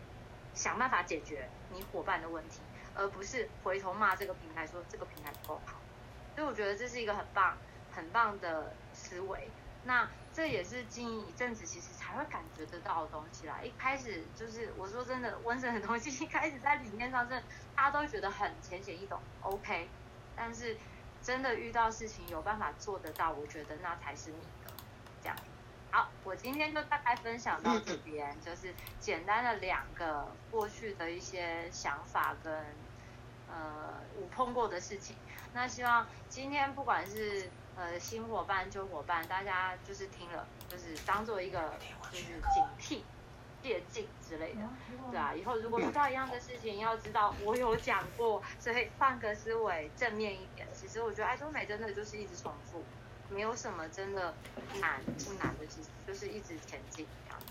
[0.58, 2.60] 想办法解决你伙伴的问题，
[2.96, 5.76] 而不是回头骂这个平台说这个平台不够好。
[6.36, 7.58] 所以我觉得这是一个很棒、
[7.92, 9.50] 很棒的思维。
[9.86, 13.60] 那这也是经营一阵子，其实才会感觉得到的东西啦。
[13.64, 17.42] 一开始就是我说真的，温神的东西一开始在理念上，是
[17.76, 19.88] 大家都觉得很浅显易懂，OK。
[20.36, 20.76] 但是
[21.22, 24.74] 真的遇到事情有办法做得到，我觉得那才是你的。
[25.22, 25.36] 这样，
[25.92, 32.54] 好，我今天就大概分享到这边，就是简单的两个过去的一些想法跟
[33.50, 35.16] 呃我碰过的事情。
[35.54, 41.74] 那希望今天不管是呃新伙伴旧伙伴，大家就是听了，就是当做一个
[42.12, 43.02] 就是警惕。
[43.64, 44.62] 借镜之类的，
[45.12, 50.66] 对啊，以后如果遇到一样的事情，要知道我有讲过，所以换个思维，正面一点。
[50.72, 52.84] 其实我觉得爱多美真的就是一直重复，
[53.30, 54.34] 没有什么真的
[54.80, 57.46] 难不难的，其实就是一直前进这样子。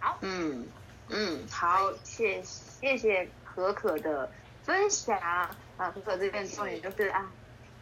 [0.00, 0.66] 好，嗯
[1.08, 4.30] 嗯，好，谢谢谢可可的
[4.64, 7.30] 分享啊，可可这边重点就是啊。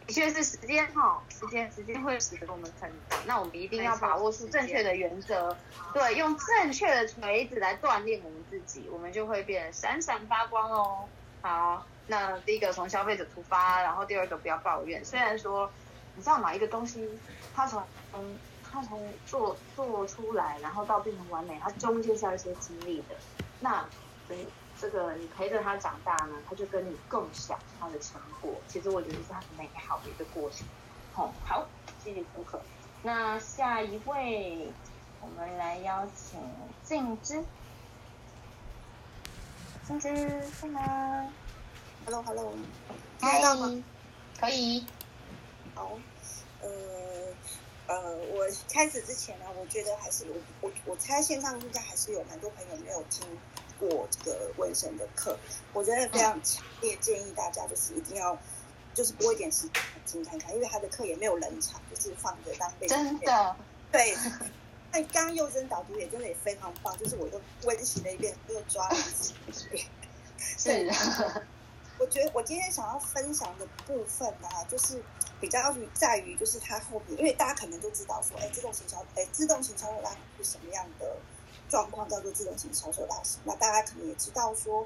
[0.07, 3.19] 的确是时间哈，时间时间会使得我们成长。
[3.27, 5.55] 那我们一定要把握出正确的原则，
[5.93, 11.05] 对，用正确的锤子来锻炼我们自己，我们就会变得闪闪发光哦。
[11.41, 15.05] 好，那第一个从消费者出发，然后第二个不要抱怨。
[15.05, 15.71] 虽然说，
[16.15, 17.07] 你知道哪一个东西，
[17.55, 23.15] 它从嗯，它从做做出来，然后到变成完美，它中间是要一些经历的。
[23.59, 23.85] 那
[24.27, 24.45] 所以。
[24.79, 28.51] 这个你陪着他长大呢，他就跟你共享他的成果。
[28.67, 30.65] 其实我觉得是很美好的一个过程。
[31.13, 31.67] 好，好，
[32.03, 32.59] 谢谢可可。
[33.03, 34.71] 那下一位，
[35.21, 36.39] 我们来邀请
[36.83, 37.43] 静之。
[39.85, 41.31] 静之在吗
[42.05, 42.51] ？Hello，Hello，
[43.19, 43.83] 听得到吗？
[44.39, 44.83] 可以。
[45.75, 45.99] 好，
[46.61, 46.69] 呃
[47.87, 53.25] 呃，我开始之前呢，我觉得还是我我我猜线上应该还是有蛮多朋友没有听。
[53.81, 55.35] 过这个温神的课，
[55.73, 58.37] 我觉得非常强烈建议大家就是一定要
[58.93, 62.95] 就是拨一点时间听看看，因为他的课也没有冷场，就是放着当背景。
[62.95, 63.55] 真的，
[63.91, 64.15] 对。
[64.93, 69.33] 那刚刚幼珍导读也真的也非常棒，就是我又温习了一遍，又抓了一次。
[70.37, 71.47] 是的。
[72.01, 74.99] 我觉得我今天想要分享的部分啊，就是
[75.39, 81.15] 比较在于就是它后面，因为大家可能都知道说，哎，自动行销，哎，自动型销售拉是什么样的？
[81.69, 84.85] 状况叫做自动型销售大师，那大家可能也知道说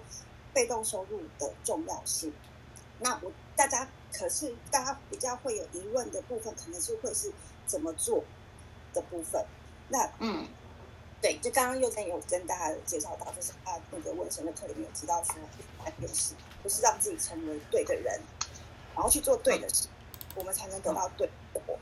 [0.54, 2.32] 被动收入的重要性。
[3.00, 7.32] 那我大家可是大家比较会有疑问的部分，可能是会是
[7.66, 8.24] 怎么做
[8.94, 9.44] 的部分。
[9.88, 10.48] 那嗯，
[11.22, 15.36] 对，就刚刚佑真有跟大家介绍到，就是他那个温神的课里面有提到说，
[16.02, 18.20] 就是不是让自己成为对的人，
[18.94, 19.88] 然后去做对的事，
[20.36, 21.78] 我们才能得到对的果。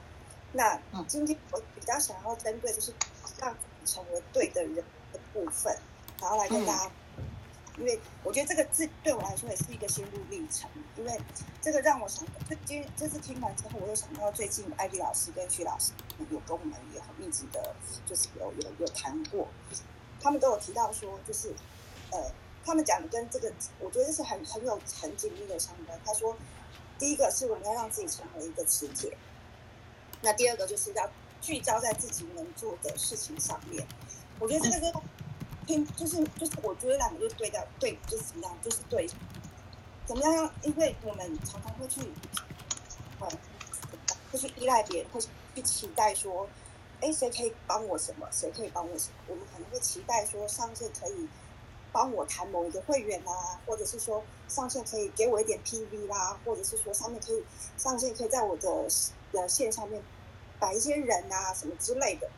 [0.52, 2.93] 那今天我比较想要针对就是
[3.39, 3.56] 让。
[3.86, 5.78] 成为对的人的部分，
[6.22, 6.91] 然后来跟大家，嗯、
[7.78, 10.70] 因为我觉得这个字对我来说也是一个心路历程。
[10.96, 11.20] 因为
[11.62, 15.92] 这个让我想，就今这次听完之后，我又想到最近艾迪老师跟徐老师
[16.30, 19.48] 有跟我们也很密集的，就是有有有谈过，
[20.21, 21.54] 他们都有提到说，就是
[22.12, 22.32] 呃，
[22.65, 26.00] 他们讲的跟这个，我觉得是很很有很紧密的相关。
[26.06, 26.36] 他说，
[27.00, 29.17] 第一个是我们要让自己成为一个磁铁，
[30.21, 31.10] 那第二个就是要。
[31.44, 33.86] 聚焦在自己能做的事情上面，
[34.40, 34.94] 我觉得这个跟
[35.66, 39.08] 拼就是就是，我觉得两个就对掉对，就是怎么样，就是对，
[40.06, 40.52] 怎么样？
[40.62, 42.02] 因为我们常常会去，
[43.20, 43.28] 呃，
[44.32, 46.48] 会去依赖别人，会去期待说，
[47.02, 48.28] 哎，谁可以帮我什么？
[48.32, 49.16] 谁可以帮我什么？
[49.28, 51.28] 我们可能会期待说，上线可以
[51.92, 57.44] 帮我谈某一个会员啊，或者是说上线可以给我一点 PV 啦，或者是说上面可以
[57.78, 58.88] 上线可以在我的
[59.34, 60.02] 呃线上面
[60.60, 62.30] 摆一些人啊什么之类的，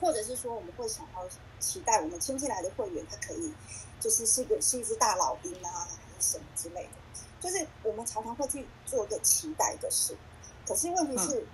[0.00, 1.28] 或者是说我们会想要
[1.58, 3.52] 期待我们签进来的会员他可以
[4.00, 6.90] 就是是一个是一只大老兵啊，还是什么之类的。
[7.40, 10.16] 就是我们常常会去做一个期待的事，
[10.66, 11.46] 可是问题是，嗯、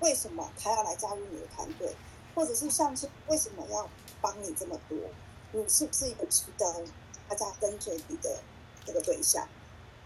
[0.00, 1.94] 为什么他要来加入你的团队，
[2.34, 3.88] 或者是上次为什么要
[4.20, 4.98] 帮你这么多？
[5.52, 6.84] 你是不是一个值得
[7.28, 8.38] 大家跟随你的
[8.84, 9.48] 这个对象？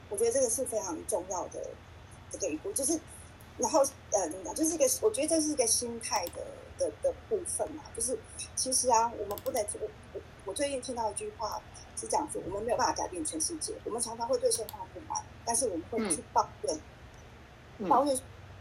[0.09, 1.69] 我觉得这个是非常重要的
[2.31, 3.01] 这个一步，就是
[3.57, 3.81] 然后
[4.13, 6.47] 呃怎么讲，就是一个我觉得这是一个心态的
[6.79, 8.19] 的的部分嘛，就是
[8.57, 11.61] 其实啊，我们不能我我我最近听到一句话。
[12.01, 13.75] 是这样子，我们没有办法改变全世界。
[13.85, 16.79] 我们常常会对现状不满，但是我们会去抱怨，
[17.79, 18.17] 嗯、抱怨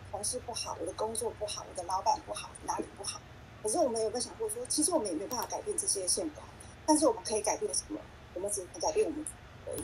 [0.09, 3.22] 同事不好，我的工作不好，我的老板不好，哪里不好？
[3.61, 6.43] 可是我们有没有想过说，其实我们也没有办法改变这些现状，
[6.88, 7.99] 但是我们可以改变什么？
[8.34, 9.32] 我们只能改变我们自
[9.76, 9.84] 己。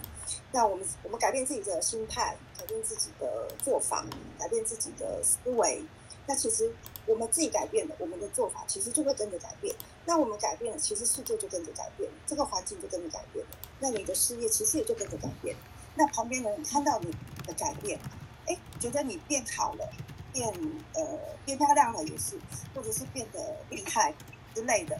[0.51, 4.03] 那我们我们改变自己的心态，改变自己的做法，
[4.39, 5.83] 改变自己的思维。
[6.25, 6.73] 那其实
[7.05, 9.75] 我们自己改变了，我们的做法其实就会跟着改变。
[10.05, 13.45] 那我们改变了，其实世界就跟着改变，这个环境就跟着改变。
[13.79, 15.55] 那你的事业其实也就跟着改变。
[15.95, 17.11] 那旁边的人看到你
[17.45, 17.99] 的改变，
[18.47, 19.89] 哎，觉得你变好了，
[20.31, 20.47] 变
[20.93, 22.39] 呃变漂亮了也是，
[22.73, 24.13] 或者是变得厉害
[24.55, 24.99] 之类的，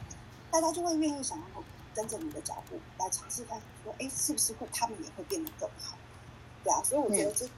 [0.51, 1.63] 大家就会愿意想要
[1.95, 5.97] 跟着你的脚步来尝试看，说哎，是不是会他们也会变得更好？
[6.63, 7.49] 对啊，所以我觉得这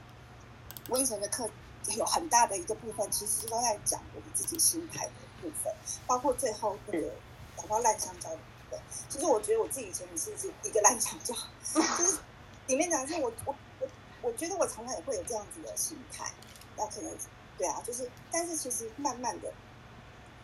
[0.88, 1.50] 瘟神的课。
[1.94, 5.72] 有很大的一个部分，其实都在讲我们自己心态的部分，
[6.06, 7.12] 包括最后那个
[7.56, 8.80] 讲到烂香蕉的部分。
[9.08, 10.32] 其实我觉得我自己以前也是
[10.62, 11.34] 一个烂香蕉，
[11.98, 12.18] 就是
[12.66, 13.88] 里面讲的是我我我
[14.22, 16.30] 我觉得我常常也会有这样子的心态，
[16.76, 17.12] 那可能
[17.56, 19.52] 对啊，就是但是其实慢慢的，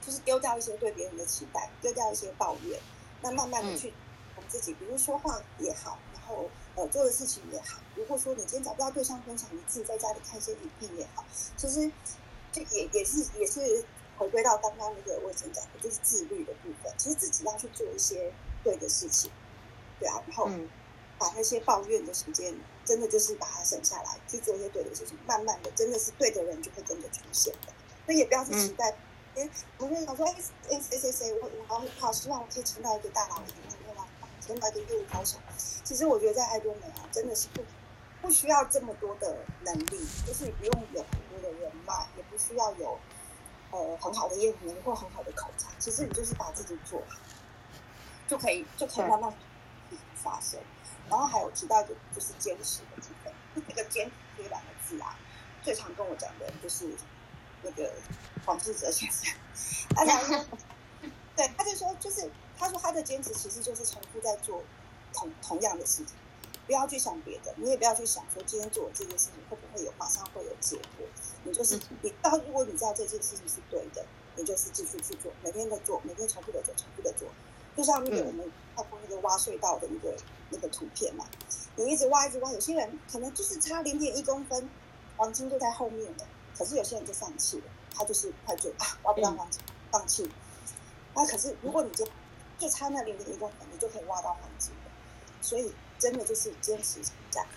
[0.00, 2.80] 就是丢掉一些对别人的期待，丢掉一些抱怨，
[3.20, 3.92] 那慢慢的去
[4.36, 6.48] 我们自己，比如说话也好，然后。
[6.74, 11.24] 呃，做的事情也好，如果说你今天找不到对象分享，你自己在家里看一些影片也好，
[11.56, 11.90] 其实
[12.50, 13.84] 就也也是也是
[14.16, 16.92] 回归到刚刚那个卫生讲的，就是自律的部分。
[16.96, 18.32] 其实自己要去做一些
[18.64, 19.30] 对的事情，
[20.00, 20.48] 对啊，然后
[21.18, 22.54] 把那些抱怨的时间，
[22.84, 25.18] 真的就是把它省下来，去做一些对的事情。
[25.26, 27.72] 慢慢的，真的是对的人就会跟着出现的。
[28.06, 28.90] 所以也不要去期待，
[29.36, 30.34] 哎、嗯，我会想说，哎
[30.70, 33.81] 哎谁谁谁，我我好好希望我可以请到一个大佬的影
[34.46, 35.38] 片啊，请到一个业务高手。
[35.84, 37.62] 其实我觉得在爱多美啊，真的是不
[38.20, 42.98] 不需要这么多的能力，就是你不用有很多的人脉，也不需要有
[43.70, 45.68] 呃很好的业务能力或很好的口才。
[45.78, 47.18] 其实你就是把自己做好，
[48.28, 49.32] 就可以就可以慢慢
[50.14, 50.60] 发生。
[51.08, 53.32] 然后还有提到就就是坚持的部分，
[53.68, 55.18] 那个坚持这两个字啊，
[55.62, 56.88] 最常跟我讲的就是
[57.62, 57.92] 那个
[58.46, 59.34] 黄志哲先生，
[59.94, 60.18] 他讲
[61.36, 62.30] 对，他就说就是
[62.62, 64.62] 他说他的坚持其实就是重复在做。
[65.14, 66.16] 同同样的事情，
[66.66, 71.06] 不要去想别的，你也不要去想说今天做这件事情会不会有马上会有结果。
[71.44, 74.02] 你就是你到，如果你知道这件事情是对的，
[74.36, 77.28] 你就是继续去做，每天的做，每天重复的做，重复的做。
[77.76, 80.16] 就像那个我们看过那个挖隧道的一个
[80.48, 81.26] 那个图片嘛，
[81.76, 84.66] 你一直挖一直挖，有些人可能就是差零点一公分，
[85.18, 89.60] 黄金就在后面了，可是有些人就放弃了，他就是快就啊挖不到黄金，
[89.90, 90.26] 放弃。
[91.14, 92.06] 那可是如果你就
[92.62, 94.72] 就差那零点一公分，你就可以挖到黄金。
[95.40, 97.48] 所以真的就是坚持这样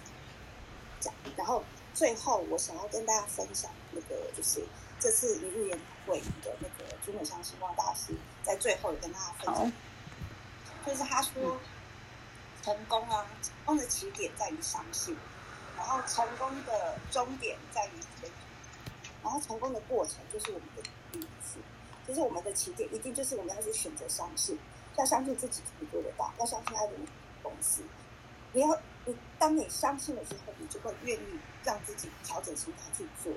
[0.99, 4.65] 讲，然后最后我想要跟大家分享那个，就是
[4.99, 9.71] 这次一日研讨会的那个朱美香星光大师在最后也跟大家分享，
[10.87, 11.55] 就是他说
[12.63, 15.15] 成功啊，成功的起点在于相信，
[15.77, 18.31] 然后成功的终点在于坚持，
[19.21, 20.81] 然后成功的过程就是我们的
[21.11, 21.59] 第一次，
[22.07, 24.57] 就是我们的起点一定就是我们要去选择相信，
[24.97, 26.93] 要相信自己可以做得到，要相信爱的。
[27.43, 27.83] 公司，
[28.53, 28.75] 你要
[29.05, 33.31] 你当你相信了之后，你就会愿意让自己调整心态去做。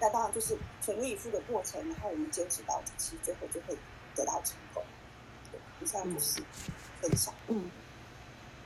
[0.00, 3.76] 那当然就是全力以赴的过程，然后我们坚持到底，其实最后就会
[4.14, 4.82] 得到成功。
[5.82, 6.42] 以上就是
[7.02, 7.34] 分享。
[7.48, 7.70] 嗯，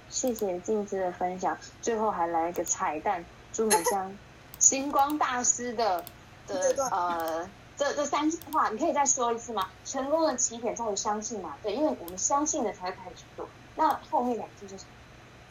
[0.09, 1.59] 谢谢静之的分享。
[1.83, 4.17] 最后还来一个彩蛋，朱美香
[4.61, 6.05] 星光大师的
[6.47, 9.69] 的呃这这三句话，你可以再说一次吗？
[9.85, 11.57] 成功的起点在于相信嘛？
[11.63, 13.49] 对，因为我们相信了才会开始做。
[13.75, 14.85] 那后面两句就是，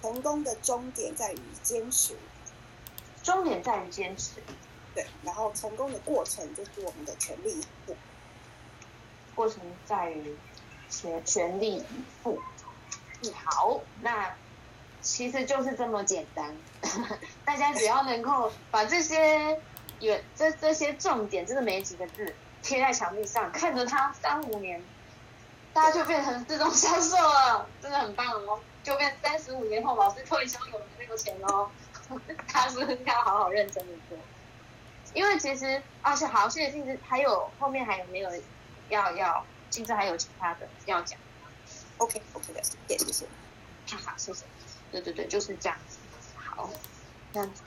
[0.02, 2.16] 成功的终点在于坚持，
[3.22, 4.42] 终点在于坚持，
[4.96, 5.06] 对。
[5.24, 7.96] 然后成功的过程就是我们的全力以赴，
[9.36, 10.38] 过程在于
[10.90, 11.86] 全全力以
[12.24, 12.40] 赴。
[13.46, 14.34] 好，那
[15.02, 16.56] 其实就是这么简单，
[17.44, 19.62] 大家只要能够把这些
[20.04, 24.84] 有这这些重点，真的没几个字贴在墙壁上，看着它三五年，
[25.74, 28.60] 大家就变成自动销售了，真的很棒哦！
[28.84, 31.70] 就变三十五年后老师退休有了那个钱哦，
[32.48, 34.18] 他是不是要好好认真的做？
[35.14, 38.30] 因为其实啊，是好，谢谢镜子，还有后面还有没有
[38.90, 41.18] 要要镜子还有其他的要讲
[41.98, 43.26] ？OK OK 的，谢谢谢谢，
[43.88, 44.44] 哈哈，谢谢，
[44.92, 45.98] 对对对，就是这样子。
[46.36, 46.70] 好，
[47.32, 47.62] 这样子，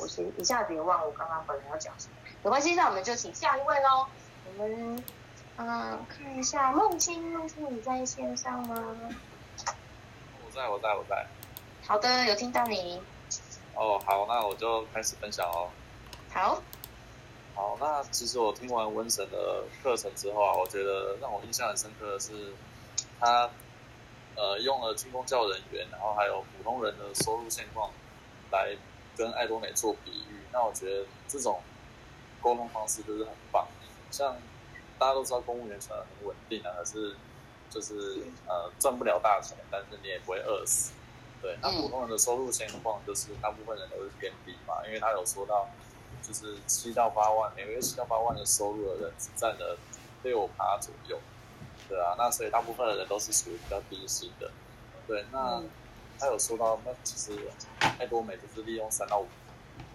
[0.00, 4.06] 我先一下子也忘了我刚刚本来要讲什么，没关系，那我们就请下一位喽。
[4.46, 4.96] 我们
[5.56, 8.96] 嗯、呃，看一下梦清，梦清你在线上吗？
[10.44, 11.26] 我在，我在，我在。
[11.86, 13.00] 好的，有听到你。
[13.74, 15.68] 哦，好，那我就开始分享哦。
[16.32, 16.62] 好。
[17.54, 22.52] 好，那其实我听完温神的课程之后啊，我觉得让我印象很深刻的是，
[23.18, 23.50] 他
[24.36, 27.90] 呃用了军工教人员，然后还有普通人的收入现况
[28.52, 28.76] 来
[29.18, 30.46] 跟爱多美做比喻。
[30.52, 31.60] 那我觉得这种
[32.40, 33.66] 沟通方式就是很棒。
[34.10, 34.36] 像
[34.98, 37.16] 大家都知道，公务员虽然很稳定啊，可是
[37.68, 40.92] 就是呃赚不了大钱，但是你也不会饿死。
[41.42, 45.68] 对，那普通人的收入情况就是大部分人都是偏低嘛，因为他有说到。
[46.20, 49.78] 就是七到八万，每个月七到八万的收入的人只占了
[50.24, 51.18] 六趴左右，
[51.88, 54.50] 对啊，那所以大部分的人都是属于比较低薪的，
[55.06, 55.24] 对。
[55.30, 55.62] 那
[56.18, 57.32] 他有说到，那其实
[57.98, 59.26] 艾多美就是利用三到五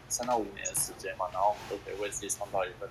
[0.09, 2.89] 三到五年的时间嘛，然后我们都可以为自己创造一份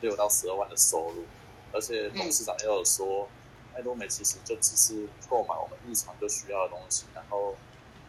[0.00, 1.24] 六到十二万的收入，
[1.72, 3.28] 而且董事长也有说，
[3.74, 7.56] 艾多美其实就只是购买我们日常就需要的东西，然后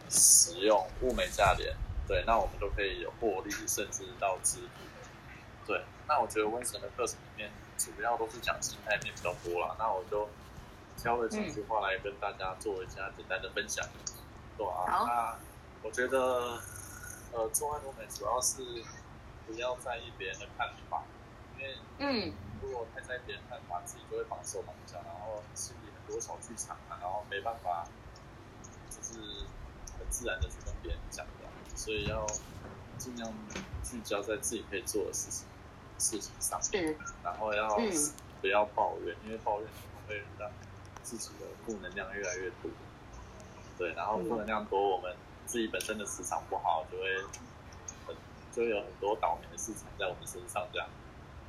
[0.08, 1.74] 使用物美价廉。
[2.06, 5.66] 对，那我们都可以有获利，甚至到支付。
[5.66, 9.76] 对，那我觉得温神的课程里面主要都是讲心态面比较多啦。
[9.78, 10.28] 那我就
[11.00, 13.88] 挑了几句话来跟大家做一下简单的分享。
[14.60, 15.38] 对啊，那
[15.82, 16.60] 我觉得
[17.32, 18.62] 呃，做爱多美主要是
[19.46, 21.02] 不要在意别人的看法，
[21.56, 27.86] 因为嗯，如果太在意别人看法，自己就会绑手绑脚，然后心里很多小剧场啊，然后没办法
[28.90, 29.18] 就是
[29.98, 31.26] 很自然的去跟别人讲。
[31.74, 32.26] 所以要
[32.98, 33.32] 尽量
[33.82, 35.46] 聚焦在自己可以做的事情
[35.98, 36.94] 事情上面，
[37.24, 37.74] 然后要
[38.42, 40.50] 不要抱怨，因为抱怨可能会让
[41.02, 42.70] 自己的负能量越来越多。
[43.80, 45.10] 对，然后负能量多，我们
[45.46, 47.16] 自己本身的磁场不好，就会
[48.06, 48.14] 很
[48.52, 50.86] 就会有很多倒霉的事情在我们身上这样。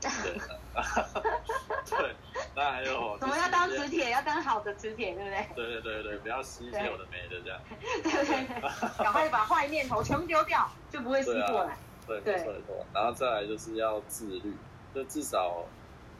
[0.01, 0.34] 对，
[1.91, 2.15] 对，
[2.55, 4.11] 那还有，怎么要当磁铁？
[4.11, 5.47] 要当好的磁铁，对不对？
[5.53, 7.59] 对对对对，不要吸一些有的没的这样。
[8.01, 11.77] 对对对，赶快把坏念头全部丢掉，就不会吸过来。
[12.07, 12.86] 对，没错没错。
[12.93, 14.55] 然后再来就是要自律，
[14.95, 15.65] 就至少，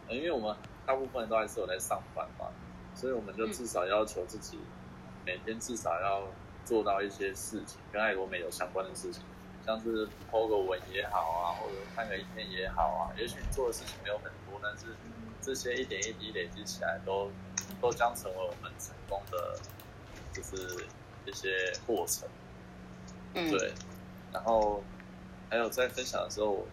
[0.10, 0.56] 因为我们
[0.86, 2.48] 大部分人都还是有在上班嘛，
[2.94, 4.60] 所以我们就至少要求自己
[5.26, 6.24] 每天至少要
[6.66, 9.24] 做到一些事情，跟爱国美有相关的事情。
[9.64, 14.88] 像是 po 个文也好啊，或者看个影片也好啊，也许你做的事情没有很多，但是
[15.40, 17.30] 这些一点一滴累积起来都，
[17.80, 19.60] 都都将成为我们成功的，
[20.34, 20.88] 就是
[21.26, 22.28] 一些过程。
[23.36, 23.74] 嗯，对。
[24.34, 24.82] 然后
[25.50, 26.66] 还有在分享的时候，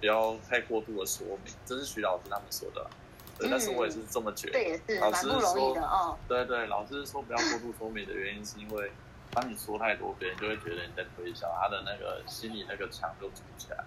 [0.00, 2.99] 不要太过度的说明，这是徐老师他们说的，对，
[3.46, 4.52] 嗯、但是我也是这么觉得。
[4.52, 6.18] 对，也是老师说，蛮不容易的哦。
[6.28, 8.90] 对对，老师说不要过度说明的原因是因为。
[9.32, 13.84] 当你说太多，别人就会觉得你在推销，他的那个心里那个墙就筑起来了。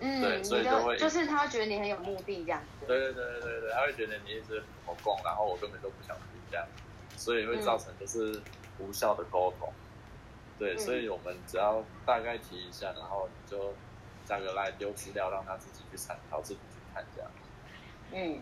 [0.00, 2.60] 嗯，对，所以就会就是他觉得你很有目的这样。
[2.84, 6.66] 对对对对对，他会觉得你一直我供，然后我根本都不想听这样，
[7.16, 8.42] 所以会造成就是
[8.80, 9.68] 无效的沟通。
[9.68, 13.72] 嗯、对，所以我们只要大概提一下，然后你就
[14.24, 17.30] 加个 LINE 丢资料，让他自己去参考，自己去看这样。
[18.12, 18.40] 嗯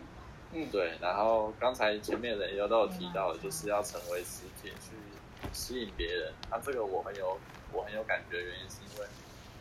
[0.55, 4.95] 嗯，对，然后刚才前面的人也都有提到的，就是要成为磁铁去。
[5.53, 7.37] 吸引别人，那、啊、这个我很有
[7.71, 9.05] 我很有感觉的原因是因为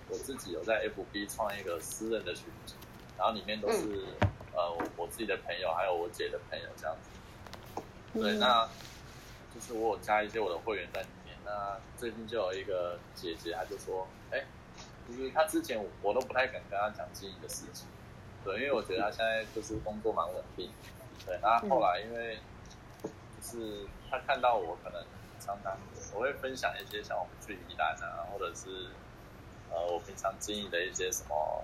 [0.09, 2.75] 我自己有在 FB 创一个私人的群组，
[3.19, 3.83] 然后里面都是、
[4.21, 7.83] 嗯、呃我，我自己的朋友还有我姐的朋友这样子。
[8.15, 8.67] 对，嗯、那
[9.55, 11.37] 就是我有加一些我的会员在里面。
[11.45, 14.43] 那最近就有一个姐姐，她就说，哎，
[15.07, 17.87] 就是她之前我都不太敢跟她讲经营的事情，
[18.45, 20.71] 对，因为我觉得他现在就是工作蛮稳定。
[21.27, 22.39] 对，那后来因为
[23.41, 25.03] 就是他看到我可能。
[25.41, 25.77] 常常，
[26.15, 28.89] 我会分享一些像我们去宜兰啊，或者是
[29.71, 31.63] 呃我平常经营的一些什么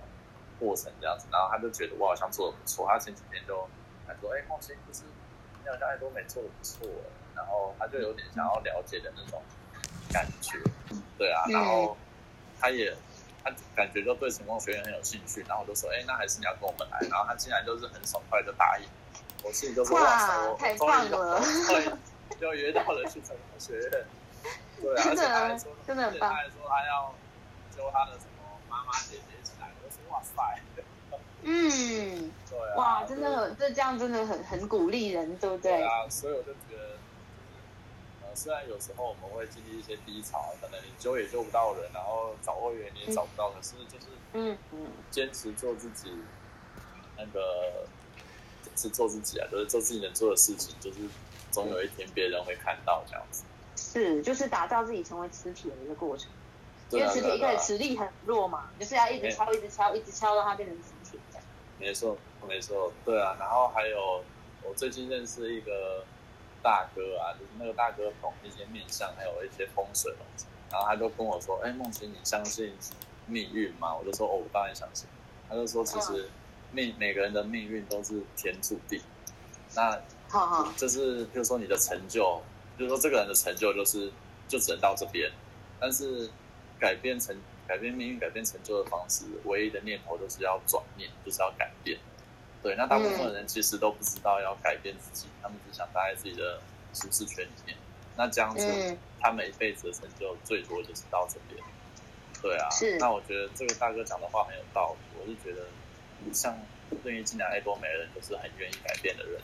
[0.59, 3.67] 过程这样子，然后他就觉得我好像做的不错，他前几天就
[4.05, 5.01] 还说，哎，梦欣就是
[5.63, 6.85] 你好像爱多美做的不错，
[7.35, 9.41] 然后他就有点想要了解的那种
[10.13, 10.59] 感觉，
[11.17, 11.97] 对啊，然后
[12.59, 12.95] 他也
[13.43, 18.85] 他感觉就对成功学院很有兴趣，然后我就说，哎，那还是你要跟我们来，然后他竟然就是很爽快的答应，
[19.43, 21.41] 我心里就说哇塞，我太棒了。
[22.39, 23.91] 就约到了去成功学院，
[24.81, 26.31] 对啊，真的，真的很棒。
[26.31, 27.13] 他还说他要
[27.75, 30.59] 揪他的什么妈妈姐姐一起来，我说哇塞，
[31.43, 35.73] 嗯，对啊，哇，真的很，这这样真的很很鼓励人，对不对？
[35.73, 36.95] 对啊，所以我就觉得，呃，
[38.35, 46.11] 虽然有时候我们会经历一些低潮，可能你救也救不到人，然后找会员你也找不到，嗯、可是就是，嗯嗯，坚持做自己，
[47.17, 47.85] 那个，
[48.75, 50.99] 是做自己啊，就是做自己能做的事情，就是
[51.51, 53.43] 总有一天别人会看到这样子。
[53.75, 56.29] 是，就是打造自己成为磁铁的一个过程。
[56.91, 61.45] 因为磁铁一开始磁力很弱嘛，就是要一直敲，一直敲，一直敲，让它变成磁铁这样。
[61.79, 63.37] 没错，没错，对啊。
[63.39, 64.21] 然后还有，
[64.61, 66.03] 我最近认识一个
[66.63, 70.45] 大哥啊，就是那个大哥懂一些面相，还有一些风水东西。
[70.71, 72.73] 然后他就跟我说：“哎，梦琪，你相信
[73.27, 75.07] 命运吗？”我就说：“哦，我当然相信。”
[75.49, 76.29] 他就说：“其实
[76.71, 79.01] 命每个人的命运都是天注定。
[79.75, 80.01] 那
[80.77, 82.41] 就是比如说你的成就，
[82.77, 84.11] 就是说这个人的成就就是
[84.47, 85.31] 就只能到这边，
[85.79, 86.29] 但是。”
[86.81, 87.37] 改变成
[87.67, 91.95] 改变命运、改变成就的方式，唯一的念头就是要转念，就是要改变。
[92.63, 96.59] 对，那大部分人其实都不知道要改变自己，嗯、他们只想待在自己的
[96.93, 97.75] 舒适圈里面。
[98.15, 101.63] 那这样子，嗯、他们一辈子的成就最多就是到这边。
[102.41, 102.97] 对啊，是。
[102.97, 105.19] 那我觉得这个大哥讲的话很有道理。
[105.19, 105.65] 我是觉得，
[106.33, 106.57] 像
[107.03, 109.41] 愿意进来爱多美的人，都是很愿意改变的人。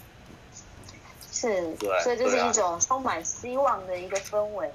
[1.31, 4.71] 是，对，所以这是一种充满希望的一个氛围。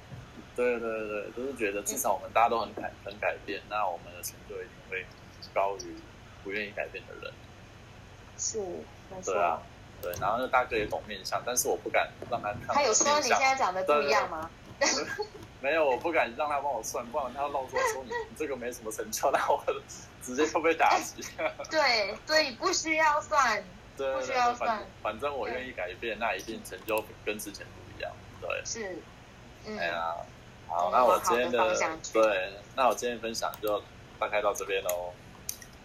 [0.55, 5.05] 对对对，都是觉得至少我们大家都很改很改变，嗯、那我们的成就一定会
[5.53, 5.95] 高于
[6.43, 7.33] 不愿意改变的人。
[8.43, 8.59] 是，
[9.09, 9.33] 没错。
[9.33, 9.61] 对啊，
[10.01, 12.75] 对，然后那大哥也懂面相，但是我不敢让他看。
[12.75, 14.49] 他有说你现在长得不一样吗？
[15.61, 19.63] 没有，我不敢让他帮我算，不然他要闹说说你你这个没什么成就，那我
[20.21, 21.23] 直接就被打击。
[21.71, 23.63] 对，所以不需要算，
[23.95, 24.77] 对不需要算。
[24.77, 28.11] 反反正我愿意改变，那一定成就跟之前不一样。
[28.41, 28.97] 对，是，
[29.65, 30.15] 嗯，哎呀。
[30.65, 33.79] 好，那我今天的，的对，那我今天分享就
[34.19, 35.13] 大概到这边喽。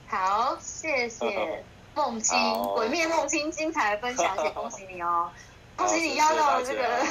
[0.06, 1.62] 好，谢谢
[1.99, 5.30] 梦清，好鬼灭梦清精彩的分享，谢谢恭喜你哦，
[5.76, 7.05] 恭喜你邀到了这个，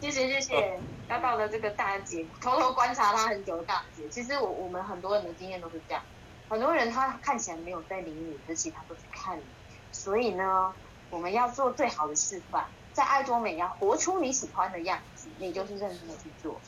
[0.00, 4.08] 谢 谢谢谢，要到了这个大姐，偷偷观察她很久的大姐。
[4.08, 6.02] 其实我我们很多人的经验都是这样，
[6.48, 9.42] 很多人他看起来没有在理你，可其实他都去看你。
[9.92, 10.72] 所以呢，
[11.10, 12.64] 我们要做最好的示范，
[12.94, 16.58] 在爱多美要活出你喜欢的样子，你就是认真的去做。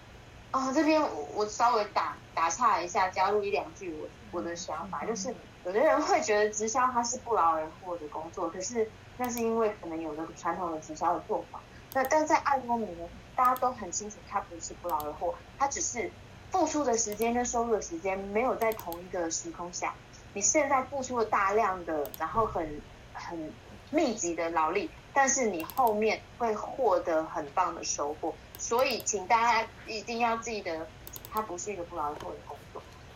[0.52, 5.34] 哦，这边我我稍微打打岔一下，加入一两句我我的想法，就是
[5.66, 11.58] 有的人会觉得直销它是不劳而获的工作，可是那是因为可能有的传统的直销的做法。
[11.92, 16.08] 那但在爱多美呢，大家都很清楚，它不是不劳而获，它只是
[16.52, 19.92] 付出的时间跟收入的时间没有在同一个时空下。
[20.34, 22.80] 你现在付出了大量的，然后很
[23.12, 23.52] 很
[23.90, 28.32] 密集的劳力，但是你后面会获得很棒的收获。
[28.56, 30.86] 所以，请大家一定要记得，
[31.32, 32.65] 它不是一个不劳而获的工作。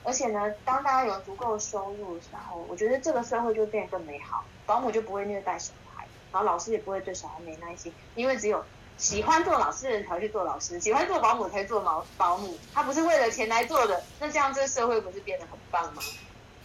[0.03, 4.45] 而且呢，当大家有足够的收入的时候，我觉得这个社会就变得更美好。
[4.67, 8.65] 保姆就不会虐待小孩，然后老师也不会对小孩没耐心，因为只有
[8.97, 12.57] 喜欢做老师的人才会去做老师，喜欢做保姆才做保保姆。
[12.73, 16.03] 他不是为了钱来做的，那这样这个社会不是变得很棒吗？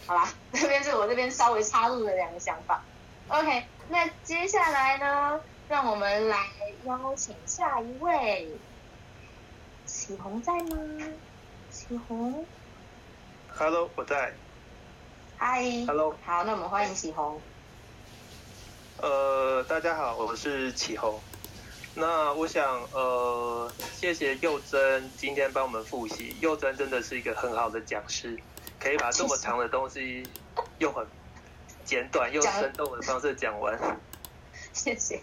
[0.06, 2.82] 好啦，这边是我这边稍微插入的两个想法。
[3.28, 5.40] OK，那接下来呢？
[5.68, 6.38] 让我们来
[6.84, 8.48] 邀请下一位，
[9.84, 10.78] 启宏在吗？
[11.72, 12.46] 启宏
[13.58, 14.34] ，Hello，我在。
[15.38, 17.40] Hi，Hello，好，那我们欢迎启宏。
[18.98, 21.18] 呃，大家好，我是启宏。
[21.94, 26.36] 那我想，呃，谢谢佑真今天帮我们复习。
[26.40, 28.38] 佑真真的是一个很好的讲师，
[28.78, 30.22] 可以把这么长的东西
[30.78, 31.06] 用很
[31.84, 33.78] 简短又生动的方式讲完。
[34.74, 35.22] 谢谢。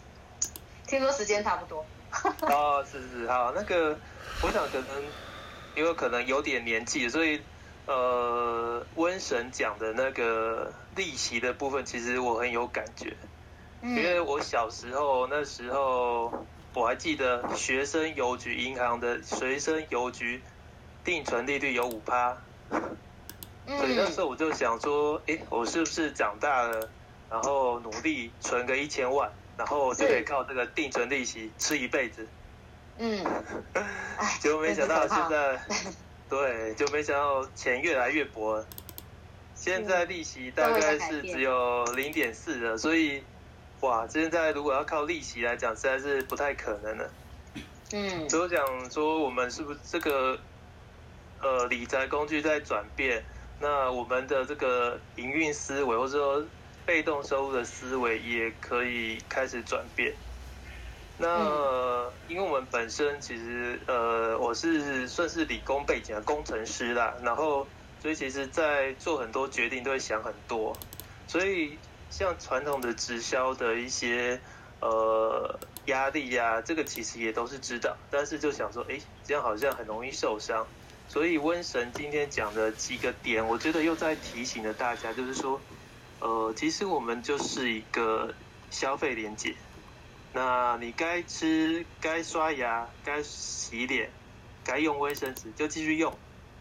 [0.87, 1.85] 听说时间差不多。
[2.41, 3.97] 哦，是是好，那个
[4.41, 5.03] 我想可能
[5.75, 7.41] 因为可能有点年纪，所以
[7.85, 13.15] 呃，瘟神讲的那个利息的部分，其实我很有感觉。
[13.81, 13.95] 嗯。
[13.95, 20.41] 因为我小时候那时候我还记得学生邮局银行的学生邮局
[21.03, 22.37] 定存利率有五趴，
[23.65, 23.77] 嗯。
[23.77, 26.89] 所以那时候我就想说，哎，我是不是长大了，
[27.29, 29.29] 然后努力存个一千万？
[29.55, 32.27] 然后就可以靠这个定存利息吃一辈子，
[32.97, 33.23] 嗯，
[34.41, 35.61] 结果没想到现在，
[36.33, 38.65] 对，就没想到钱越来越薄了，
[39.53, 43.21] 现在利息大概是只有零点四了，所以，
[43.81, 47.11] 哇，现在如果要靠利息来讲，实在是不太可能了。
[47.91, 50.39] 嗯，所以我想说，我们是不是这个，
[51.41, 53.23] 呃，理财工具在转变？
[53.59, 56.45] 那我们的这个营运思维，或者说。
[56.85, 60.13] 被动收入的思维也可以开始转变。
[61.23, 67.65] 那、嗯、因为我们本身其实呃，我是算是理工背景的工程师啦，然后
[68.01, 70.75] 所以其实在做很多决定都会想很多。
[71.25, 71.77] 所以
[72.09, 74.37] 像传统的直销的一些
[74.81, 80.67] 呃压力呀、啊，这个其实也都是知道，但是就想说，哎，这样好像很容易受伤。
[81.07, 85.61] 所以瘟神今天讲的几个点，我觉得又在提醒了大家，就是说，
[86.19, 88.33] 呃，其实我们就是一个
[88.69, 89.55] 消费连结。
[90.33, 94.09] 那你该吃、该刷牙、该洗脸、
[94.63, 96.13] 该用卫生纸就继续用，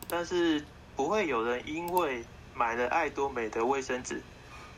[0.08, 0.64] 但是
[0.94, 2.22] 不会有人因为
[2.54, 4.22] 买了爱多美的卫生纸，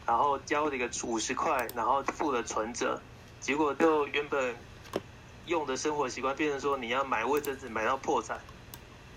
[0.06, 3.02] 然后交了一个五十块，然后付了存折，
[3.40, 4.54] 结果就原本
[5.46, 8.40] 用的生活习惯变成说你要买卫生纸买到破产。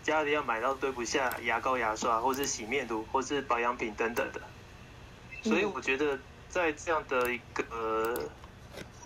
[0.04, 4.42] 家里要买到堆不下牙膏、牙刷，或是洗面乳，或是保养品等等的，
[5.44, 6.18] 所以我觉得
[6.48, 8.30] 在这样的一个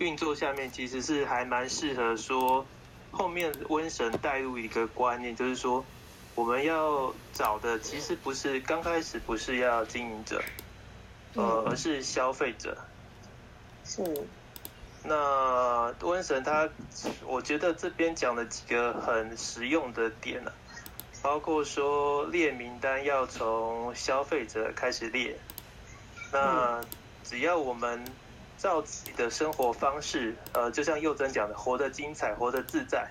[0.01, 2.65] 运作下面，其实是还蛮适合说
[3.11, 5.85] 后面瘟神带入一个观念，就是说
[6.33, 10.41] 我们要找的其实不是刚开始不是要经营者，
[11.35, 12.75] 呃，而是消费者。
[13.85, 14.03] 是。
[15.03, 16.67] 那瘟神他，
[17.25, 20.57] 我觉得这边讲了几个很实用的点呢、啊。
[21.21, 25.37] 包括说列名单要从消费者开始列，
[26.31, 26.81] 那
[27.23, 28.03] 只要我们
[28.61, 33.09] 照自己的生活方式，呃，就像佑真讲的，活得精彩，活得自在，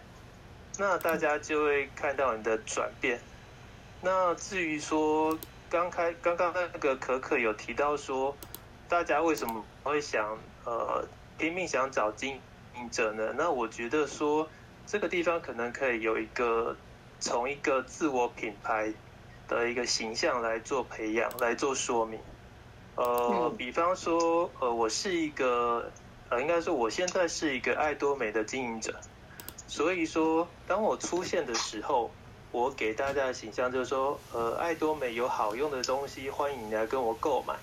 [0.79, 3.19] 那大家就会看到你的转变。
[4.01, 5.37] 那至于说
[5.69, 8.37] 刚开刚刚那个可可有提到说，
[8.89, 11.05] 大家为什么会想呃
[11.37, 12.41] 拼命想找经
[12.77, 13.35] 营者呢？
[13.37, 14.49] 那我觉得说
[14.87, 16.77] 这个地方可能可以有一个。
[17.23, 18.91] 从一个自我品牌
[19.47, 22.19] 的一个形象来做培养，来做说明。
[23.01, 25.91] 呃，比方说，呃，我是一个，
[26.29, 28.95] 呃，应该说我现在是一个爱多美的经营者。
[29.67, 32.11] 所以说，当我出现的时候，
[32.53, 37.55] 我给大家的形象就是说，呃，爱多美有好用的东西，欢迎你来跟我购买。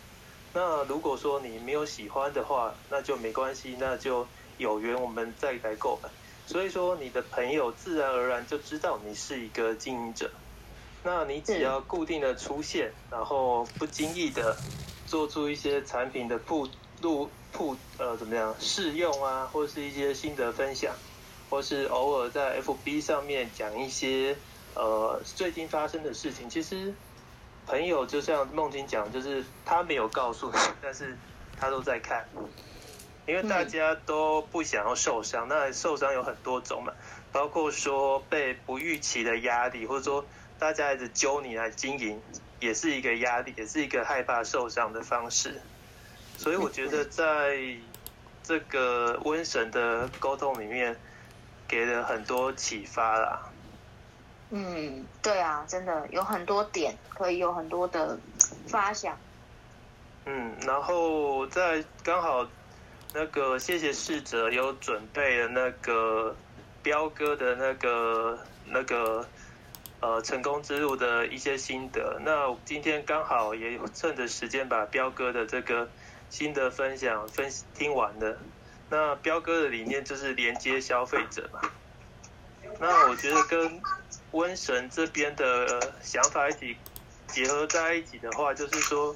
[0.55, 4.25] 那如果说你没有喜欢的话，那就没关系，那就
[4.57, 6.09] 有缘我们再来购买。
[6.47, 10.31] 所以说，你的朋友自然而然就知道你是一个经营者。
[11.03, 14.57] 那你只要固定的出现，然后不经意的
[15.08, 16.70] 做出一些产品的铺
[17.01, 20.93] 路铺呃怎么样试用啊，或是一些心得分享，
[21.49, 24.36] 或是偶尔在 FB 上面讲一些
[24.76, 26.49] 呃最近发生的事情。
[26.49, 26.93] 其实
[27.66, 31.18] 朋友就像梦婷讲，就是他没有告诉你，但是
[31.58, 32.28] 他都在看。
[33.26, 36.93] 因为大家都不想要受伤，那受伤有很多种嘛，
[37.34, 40.26] 包括说被不预期的压力，或者说
[40.58, 42.22] 大家一直揪你来经营，
[42.60, 45.62] 也是一个压力，也是一个害怕受伤的方式。
[46.38, 47.58] 所以我觉得在
[48.43, 50.95] 这个瘟神的沟通里面，
[51.68, 53.49] 给了很多启发啦。
[54.49, 58.18] 嗯，对啊，真的有很多点可以有很多的
[58.68, 59.18] 发想。
[60.26, 62.47] 嗯，然后在刚好。
[63.14, 66.36] 那个谢谢逝者有准备了那个
[66.84, 69.26] 彪哥的那个那个
[70.00, 72.20] 呃成功之路的一些心得。
[72.24, 75.89] 那今天刚好也趁着时间把彪哥的这个
[76.30, 78.38] 心得分享分听完了。
[78.89, 81.62] 那彪哥的理念就是连接消费者嘛。
[82.80, 83.82] 那我觉得跟
[84.32, 86.78] 瘟神这边的想法一起
[87.28, 89.14] 结合在一起的话，就是说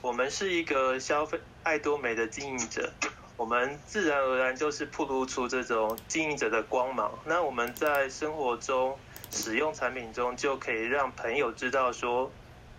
[0.00, 2.92] 我们是一个消费爱多美的经营者。
[3.36, 7.12] 我们自然而然就是暴露出这种经营者的光芒。
[7.24, 8.96] 那我们在生活中
[9.34, 12.30] 使用产品中，就可以让朋友知道说，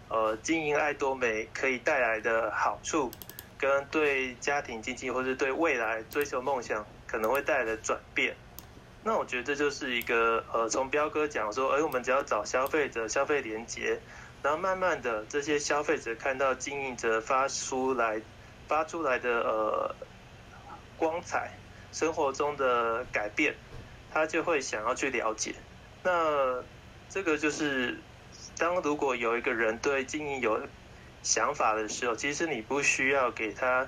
[0.07, 3.11] 呃，经营爱多美可以带来的好处，
[3.57, 8.35] 跟对家庭经济或是对未来追求梦想可能会带来的转变。
[9.03, 13.99] 那我觉得这就是一个呃，从彪哥讲说，哎，我们只要找消费者、消费连接，
[14.41, 18.21] 然后慢慢的这些消费者看到经营者发出来、
[18.67, 19.95] 发出来的呃。
[20.97, 21.51] 光彩，
[21.91, 23.53] 生活中的改变，
[24.13, 25.53] 他就会想要去了解。
[26.05, 26.63] 那
[27.09, 27.97] 这个就是，
[28.59, 30.61] 当如果有一个人对经营有
[31.23, 33.87] 想法的时候，其实你不需要给他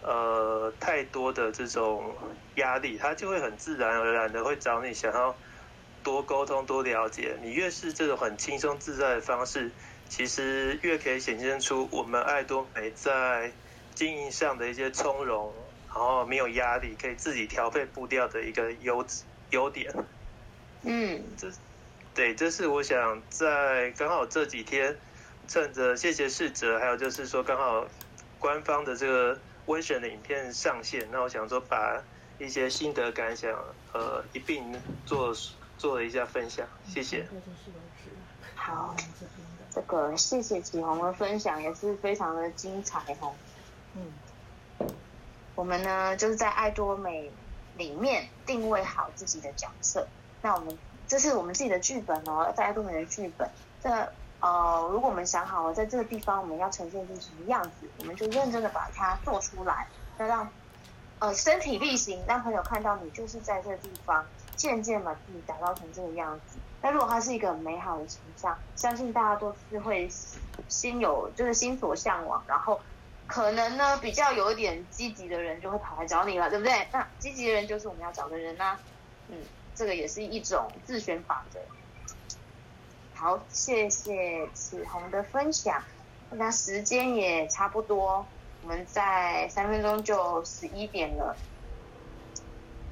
[0.00, 2.16] 呃太多的这种
[2.56, 5.36] 压力，他就会很自然而然的会找你，想要
[6.02, 7.38] 多沟通、多了解。
[7.40, 9.70] 你越是这种很轻松自在的方式，
[10.08, 13.52] 其实越可以显现出我们爱多美在
[13.94, 15.54] 经营上的一些从容。
[15.94, 19.06] 然后没有压力，可以自己调配步调的一个优
[19.50, 19.92] 优点。
[20.82, 21.50] 嗯，这
[22.14, 24.96] 对，这是我想在刚好这几天，
[25.48, 27.86] 趁着谢谢逝者，还有就是说刚好
[28.38, 32.02] 官方的这个温选的影片上线，那我想说把
[32.38, 33.56] 一些心得感想，
[33.92, 34.74] 呃，一并
[35.06, 35.34] 做
[35.78, 37.26] 做了一下分享，谢谢。
[38.54, 38.94] 好，
[39.70, 43.32] 这个谢谢启宏的分享也是非常的精彩哦。
[43.94, 44.88] 嗯，
[45.54, 47.30] 我们呢就是在爱多美
[47.76, 50.06] 里面定位好自己的角色。
[50.42, 50.76] 那我们
[51.08, 53.48] 这是我们自己的剧本哦，在爱多美的剧本。
[53.82, 53.90] 这
[54.40, 59.86] 呃，如果我们想好了在这个地方我们要呈现出什么样子，我们就认真的把它做出来，
[60.18, 60.48] 那让
[61.20, 64.26] 呃身体力行，让朋友看到你就是在这个地方，
[64.56, 66.58] 渐渐把自己打造成这个样子。
[66.80, 70.08] 那如果它是一个很美好的形象，相信大家都是会
[70.68, 72.80] 心有就是心所向往，然后
[73.28, 76.88] 可能呢比较有点积极的人就会跑来找你了，对不对？
[76.90, 78.76] 那积极的人就是我们要找的人呐、
[79.28, 79.36] 嗯，
[79.74, 81.58] 这个也是一种自选法则。
[83.14, 85.82] 好，谢谢紫红的分享。
[86.30, 88.26] 那时间也差不多，
[88.62, 91.36] 我们在三分钟就十一点了。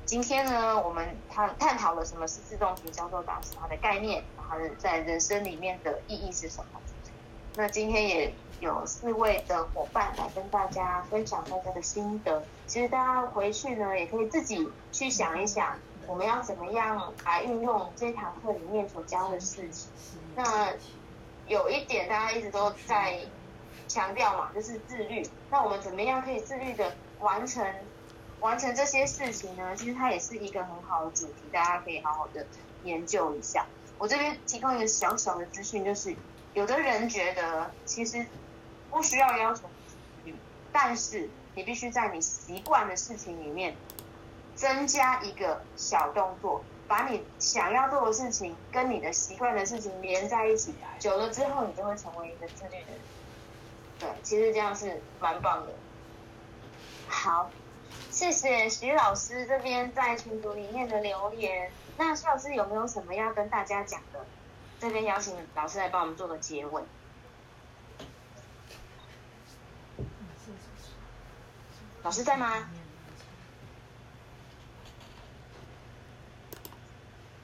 [0.05, 6.81] 今天呢，我们探探讨了什么是自动型销售大师，它的概念，然后在人生里面的意义是什么？
[7.57, 12.45] 那今天也有四位的伙伴来跟大家分享大家的心得。
[12.67, 15.79] 其实大家回去呢，也可以自己去想一想，
[16.11, 19.89] 我们要怎么样来运用这堂课里面所教的事情。
[20.35, 20.73] 那
[21.47, 23.21] 有一点大家一直都在
[23.87, 25.25] 强调嘛，就是自律。
[25.53, 27.65] 那我们怎么样可以自律的完成
[28.41, 29.77] 完成这些事情呢？
[29.77, 32.45] 其实它也是一个很好的主题，大家可以好好的
[32.83, 33.65] 研究一下。
[33.97, 36.17] 我这边提供一个小小的资讯，就是
[36.55, 38.27] 有的人觉得其实
[38.91, 39.95] 不需要要求自
[40.25, 40.35] 律，
[40.73, 43.77] 但是你必须在你习惯的事情里面
[44.61, 46.63] 增加一个小动作。
[46.87, 53.01] 把你想要做的事情跟你的习惯的事情连在一起，久了之后，你就会成为一个自律的人。
[54.01, 55.73] 对，其实这样是蛮棒的。
[57.07, 57.49] 好，
[58.11, 61.71] 谢谢徐老师这边在群组里面的留言。
[61.97, 64.27] 那徐老师有没有什么要跟大家讲的？
[64.81, 66.83] 这边邀请老师来帮我们做个结尾。
[72.03, 72.69] 老师在吗？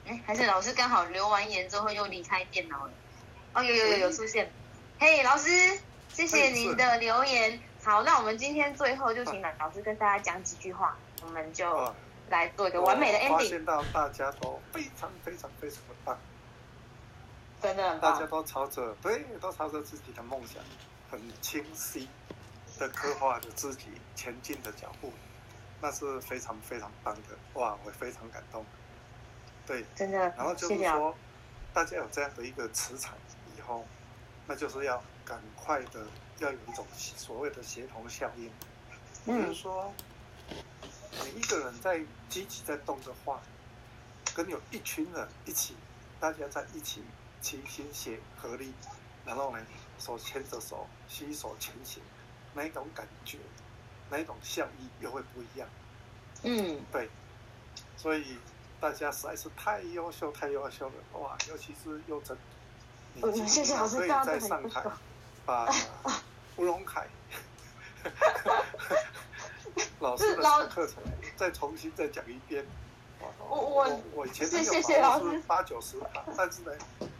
[0.07, 2.93] 哎，还是老师刚好留完言之后又离开电脑了。
[3.53, 4.49] 哦，有有有有出现。
[4.97, 5.49] 嘿，老师，
[6.07, 7.59] 谢谢您的留言。
[7.83, 11.93] 好，那我们今天最后就请老老师跟大家讲几句话，我们就
[12.29, 13.33] 来做一个完美的 ending。
[13.33, 16.17] 我发现到大家都非常非常非常的棒，
[17.61, 18.13] 真的很棒。
[18.13, 20.63] 大家都朝着对，都朝着自己的梦想，
[21.11, 22.07] 很清晰
[22.79, 25.11] 的刻画着自己前进的脚步，
[25.81, 27.37] 那是非常非常棒的。
[27.59, 28.65] 哇，我非常感动。
[29.67, 31.13] 对，真的，然后就是说，
[31.73, 33.13] 大家有这样的一个磁场
[33.57, 33.85] 以后，
[34.47, 36.07] 那就是要赶快的
[36.39, 38.49] 要有一种所谓的协同效应，
[39.25, 39.93] 就是说，
[41.21, 41.99] 每一个人在
[42.29, 43.41] 积极在动的话，
[44.33, 45.75] 跟有一群人一起，
[46.17, 47.03] 大家在一起
[47.41, 48.73] 齐心协合力，
[49.25, 49.61] 然后呢，
[49.99, 52.01] 手牵着手，携手前行，
[52.53, 53.37] 那一种感觉，
[54.09, 55.67] 那一种效益又会不一样。
[56.43, 57.09] 嗯，对，
[57.97, 58.37] 所以。
[58.79, 60.93] 大家实在是太优秀，太优秀了！
[61.19, 62.37] 哇，尤其是又真，
[63.13, 64.83] 你今天可以在上海
[65.45, 65.67] 把
[66.57, 67.07] 吴荣凯
[69.99, 70.95] 老师的课程
[71.35, 72.65] 再重新再讲一遍。
[73.49, 74.71] 我我我以前没有
[75.01, 76.07] 考过是八九十分，
[76.37, 76.71] 但是呢，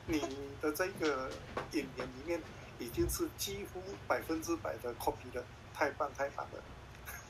[0.05, 0.19] 你
[0.61, 1.31] 的这个
[1.71, 2.39] 演员里面
[2.77, 5.43] 已经是几乎百分之百的 copy 了，
[5.73, 6.61] 太棒太棒了。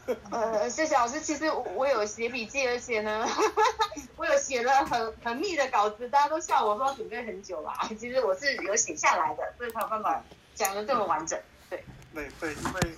[0.32, 1.20] 呃，谢谢老师。
[1.20, 3.28] 其实我有写笔记，而且呢，
[4.16, 7.78] 我有写了很很密的稿子，大家都笑我说准备很久啦。
[8.00, 10.24] 其实我是有写下来的，所以才有办法
[10.56, 11.38] 讲的这么完整。
[11.70, 11.84] 对，
[12.14, 12.96] 对对，因为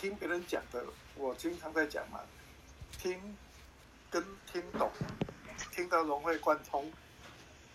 [0.00, 0.84] 听别人讲的，
[1.16, 2.20] 我经常在讲嘛，
[3.00, 3.36] 听
[4.10, 4.90] 跟听懂，
[5.72, 6.90] 听到融会贯通，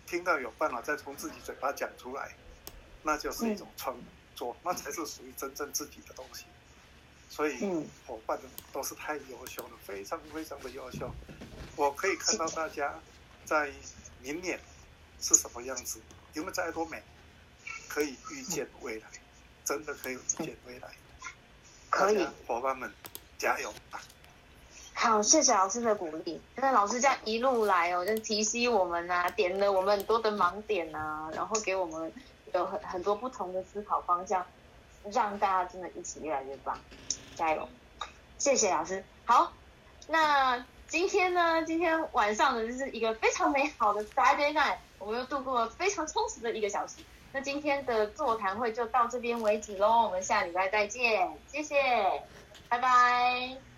[0.06, 2.34] 听到有办法再从自己嘴巴讲出来，
[3.02, 3.94] 那就是一种创
[4.34, 6.46] 作，那才是属于真正自己的东西。
[7.28, 7.58] 所以
[8.06, 11.10] 伙伴们都是太优秀了，非常非常的优秀。
[11.76, 12.94] 我可以看到大家
[13.44, 13.72] 在
[14.20, 14.60] 明年
[15.20, 16.00] 是什么样子，
[16.34, 17.02] 因为在爱多美
[17.88, 19.06] 可以预见未来，
[19.64, 20.88] 真的可以预见未来。
[21.90, 22.92] 可以，伙伴们
[23.38, 24.00] 加油吧！
[24.92, 26.40] 好，谢谢老师的鼓励。
[26.56, 32.12] 那老师这样一路来哦，就提醒我们啊，点了我们很多的盲点啊，然后给我们
[32.52, 34.44] 有很很多不同的思考方向，
[35.12, 36.78] 让大家真的一起越来越棒。
[37.34, 37.68] 加油！
[38.38, 39.04] 谢谢老师。
[39.24, 39.52] 好，
[40.08, 41.62] 那今天呢？
[41.64, 46.96] 今天晚上呢，就是一个非常美好的 Friday night，我们又度过了非常充实的一个小时。
[47.32, 52.22] 那今天的座谈会就到这边为止喽，我们下礼拜再见，谢谢，
[52.68, 53.73] 拜拜。